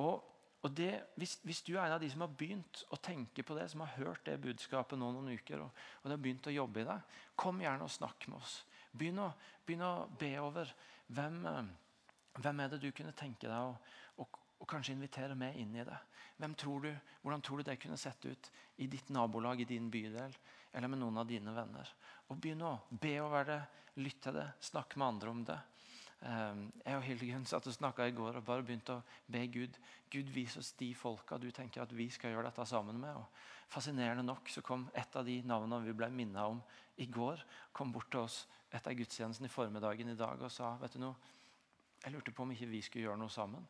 [0.00, 0.24] Og,
[0.62, 0.90] og det,
[1.20, 3.84] hvis, hvis, du er en av de som har begynt å tenke på det, som
[3.84, 6.98] har hørt det budskapet nå noen uker, og, og har begynt å jobbe i det,
[7.38, 8.62] kom gjerne og snakk med oss.
[8.92, 9.30] Begynn å,
[9.66, 10.72] begynn å be over
[11.12, 11.62] hvem, eh,
[12.40, 13.76] hvem er det du kunne tenke deg å,
[14.62, 15.98] å kanskje invitere meg inn i det.
[16.58, 16.90] Tror du,
[17.22, 18.50] hvordan tror du det kunne sett ut
[18.82, 20.34] i ditt nabolag, i din bydel,
[20.72, 21.90] eller med noen av dine venner?
[22.30, 23.60] Og Begynn å be over det,
[24.00, 25.58] lytt til det, snakk med andre om det.
[26.22, 29.78] Ehm, jeg og Hildegunn satt og snakka i går og bare begynte å be Gud
[30.12, 33.16] Gud vis oss de folka du tenker at vi skal gjøre dette sammen med.
[33.16, 36.60] Og fascinerende nok så kom et av de navnene vi ble minna om
[37.00, 37.42] i går,
[37.72, 38.42] kom bort til oss
[38.72, 41.16] etter gudstjenesten i formiddagen i dag og sa vet du noe,
[42.02, 43.66] jeg lurte på om ikke vi skulle gjøre noe sammen.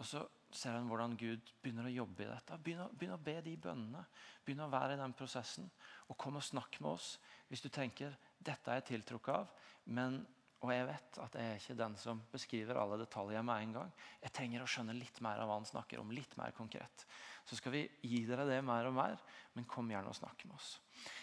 [0.00, 2.58] Og så ser han hvordan Gud begynner å jobbe i dette.
[2.64, 4.02] Begynn å, begynn å be de bønnene.
[4.46, 5.68] Begynn å være i den prosessen.
[6.08, 7.14] Og kom og snakk med oss
[7.50, 9.50] hvis du tenker dette er jeg tiltrukket av.
[9.92, 10.20] Men,
[10.64, 13.92] og jeg vet at jeg er ikke den som beskriver alle detaljer med en gang.
[14.24, 16.14] Jeg trenger å skjønne litt mer av hva han snakker om.
[16.16, 17.06] litt mer konkret.
[17.44, 19.20] Så skal vi gi dere det mer og mer,
[19.54, 20.74] men kom gjerne og snakk med oss.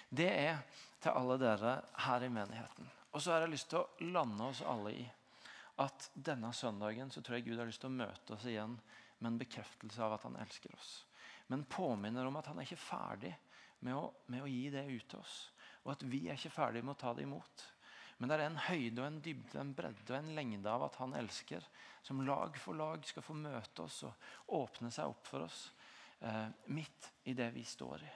[0.09, 0.61] Det er
[1.01, 2.89] til alle dere her i menigheten.
[3.13, 5.05] Og så har jeg lyst til å lande oss alle i
[5.82, 8.78] at denne søndagen så tror jeg Gud har lyst til å møte oss igjen
[9.19, 10.91] med en bekreftelse av at han elsker oss.
[11.47, 13.34] Men påminner om at han er ikke ferdig
[13.86, 15.36] med å, med å gi det ut til oss.
[15.86, 17.65] Og at vi er ikke ferdig med å ta det imot.
[18.17, 20.97] Men det er en høyde, og en dybde, en bredde og en lengde av at
[20.97, 21.65] han elsker,
[22.01, 25.67] som lag for lag skal få møte oss og åpne seg opp for oss
[26.25, 28.15] eh, midt i det vi står i.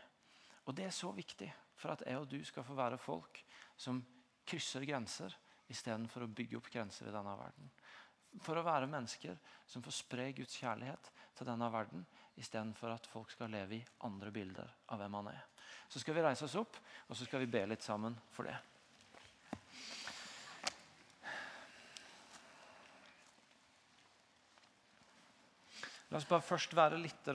[0.65, 3.43] Og Det er så viktig for at jeg og du skal få være folk
[3.77, 4.01] som
[4.47, 5.37] krysser grenser
[5.71, 7.71] istedenfor å bygge opp grenser i denne verden.
[8.43, 12.05] For å være mennesker som får spre Guds kjærlighet til denne verden
[12.39, 15.41] istedenfor at folk skal leve i andre bilder av hvem han er.
[15.91, 18.55] Så skal vi reise oss opp og så skal vi be litt sammen for det.
[26.11, 27.27] La oss bare først være litt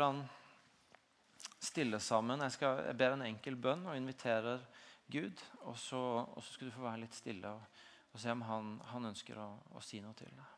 [1.65, 2.43] stille sammen.
[2.45, 4.61] Jeg, skal, jeg ber en enkel bønn og inviterer
[5.09, 5.41] Gud.
[5.65, 7.53] Og så, og så skal du få være litt stille.
[7.53, 9.47] og og se om han, han ønsker å,
[9.77, 10.53] å, si noe til deg.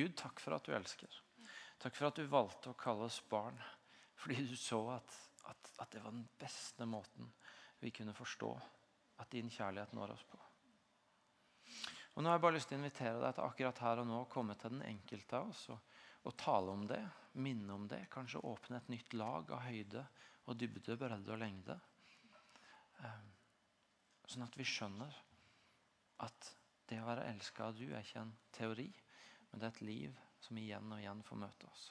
[0.00, 1.20] Gud, takk for at du elsker.
[1.78, 3.60] Takk for at du valgte å kalle oss barn.
[4.18, 5.14] Fordi du så at,
[5.46, 7.30] at, at det var den beste måten
[7.78, 8.50] vi kunne forstå
[9.22, 10.40] at din kjærlighet når oss på.
[12.16, 14.16] Og nå har jeg bare lyst til å invitere deg til akkurat her og nå
[14.24, 15.94] å komme til den enkelte av oss og,
[16.24, 16.98] og, tale om det,
[17.38, 18.00] minne om det.
[18.10, 20.02] Kanskje åpne et nytt lag av høyde
[20.50, 21.78] og dybde, bredde og lengde.
[23.06, 23.28] Ehm,
[24.26, 25.20] sånn at vi skjønner
[26.24, 26.52] at
[26.90, 28.88] det å være elska av du er ikke en teori,
[29.50, 31.88] men det er et liv som igjen og igjen får møte oss.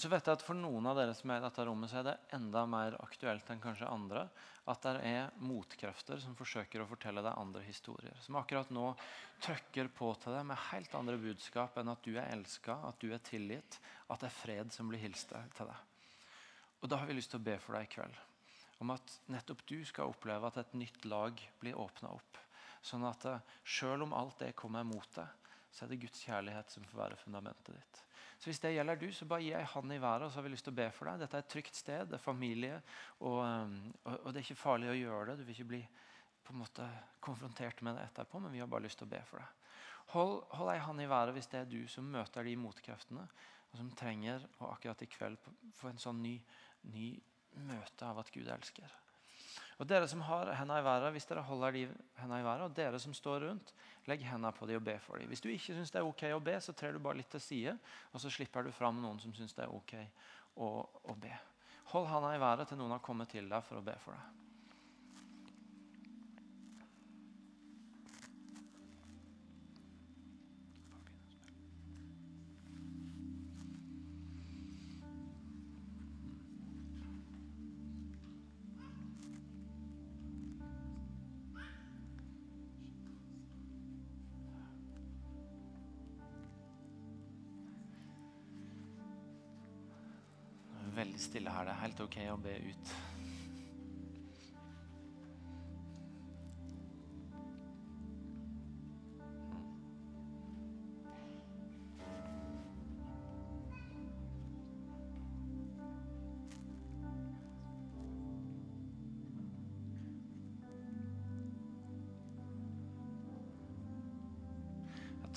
[0.00, 1.98] Og så vet jeg at For noen av dere som er i dette rommet, så
[2.00, 4.22] er det enda mer aktuelt enn kanskje andre
[4.72, 8.16] at det er motkrefter som forsøker å fortelle deg andre historier.
[8.24, 8.94] Som akkurat nå
[9.44, 13.12] trykker på til deg med helt andre budskap enn at du er elska, at du
[13.12, 13.76] er tilgitt,
[14.08, 15.86] at det er fred som blir hilst til deg.
[16.80, 18.20] Og Da har vi lyst til å be for deg i kveld.
[18.80, 22.40] Om at nettopp du skal oppleve at et nytt lag blir åpna opp.
[22.80, 23.28] Sånn at
[23.68, 25.28] sjøl selv om alt det kommer mot deg,
[25.68, 28.06] så er det Guds kjærlighet som får være fundamentet ditt.
[28.40, 30.46] Så Hvis det gjelder du, så bare gi ei hand i været, og så har
[30.46, 31.20] vi lyst til å be for deg.
[31.20, 32.78] Dette er et trygt sted, det er familie,
[33.18, 33.74] og, um,
[34.04, 35.34] og, og det er ikke farlig å gjøre det.
[35.36, 35.80] Du vil ikke bli
[36.46, 36.86] på en måte
[37.20, 39.76] konfrontert med det etterpå, men vi har bare lyst til å be for deg.
[40.14, 43.26] Hold, hold ei hand i været hvis det er du som møter de motkreftene,
[43.70, 45.36] og som trenger å akkurat i kveld
[45.78, 46.38] få en sånn ny,
[46.90, 47.12] ny
[47.68, 48.96] møte av at Gud elsker.
[49.80, 51.84] Og Dere som har hendene i været, hvis dere holder de
[52.20, 53.72] hendene i været, og dere som står rundt,
[54.06, 55.30] legg hendene på dem og be for dem.
[55.32, 57.40] Hvis du ikke syns det er ok å be, så trer du bare litt til
[57.40, 57.78] side,
[58.12, 59.94] og så slipper du fram noen som syns det er ok
[60.60, 61.32] å, å be.
[61.94, 64.39] Hold hendene i været til noen har kommet til deg for å be for deg.
[91.22, 91.68] Stille her.
[91.68, 92.94] Det er helt ok å be ut.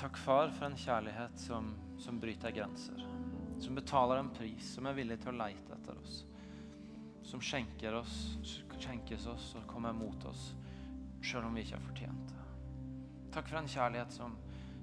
[0.03, 3.05] Takk, far, for en kjærlighet som, som bryter grenser.
[3.59, 6.23] Som betaler en pris, som er villig til å leite etter oss.
[7.23, 8.15] Som skjenker oss,
[8.77, 10.51] skjenkes oss og kommer mot oss
[11.23, 12.41] selv om vi ikke har fortjent det.
[13.33, 14.35] Takk for en kjærlighet som,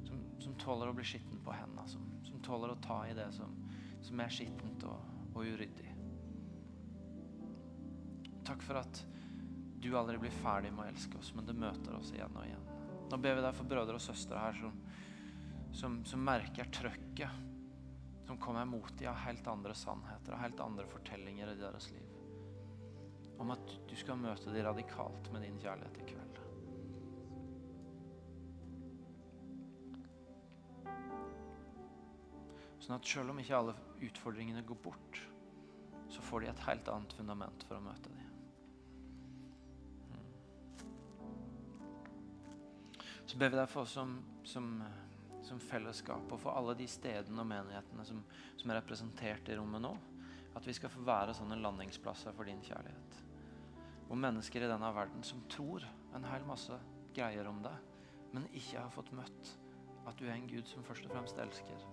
[0.06, 1.86] som, som tåler å bli skitten på hendene.
[1.90, 5.04] Som, som, tåler å ta i det som er skittent og,
[5.34, 5.92] og uryddig.
[8.48, 9.04] Takk for at
[9.80, 12.66] du aldri blir ferdig med å elske oss, men du møter oss igjen og igjen.
[13.10, 14.74] Nå ber vi deg for brødre og søstre her som,
[15.76, 17.46] som, som merker trøkket
[18.26, 22.06] som kommer mot dem av helt andre sannheter og helt andre fortellinger i deres liv.
[23.40, 26.40] Om at du skal møte dem radikalt med din kjærlighet i kveld.
[32.80, 35.20] Sånn at selv om ikke alle utfordringene går bort,
[36.10, 38.30] så får de et helt annet fundament for å møte dem.
[43.30, 44.80] Så ber vi deg for oss som, som,
[45.46, 48.22] som, fellesskap og for alle de stedene og menighetene som,
[48.56, 49.94] som, er representert i rommet nå.
[50.58, 53.18] At vi skal få være sånne landingsplasser for din kjærlighet.
[54.10, 55.86] Og mennesker i denne verden som tror
[56.16, 56.74] en hel masse
[57.14, 57.76] greier om deg,
[58.34, 59.54] men ikke har fått møtt
[60.08, 61.86] at du er en Gud som først og fremst elsker.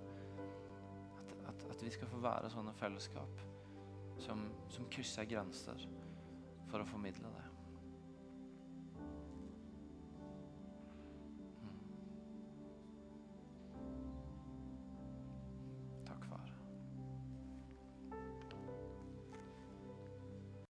[1.19, 3.45] At, at, at vi skal få være sånne fellesskap
[4.23, 5.85] som, som krysser grenser
[6.71, 7.46] for å formidle det.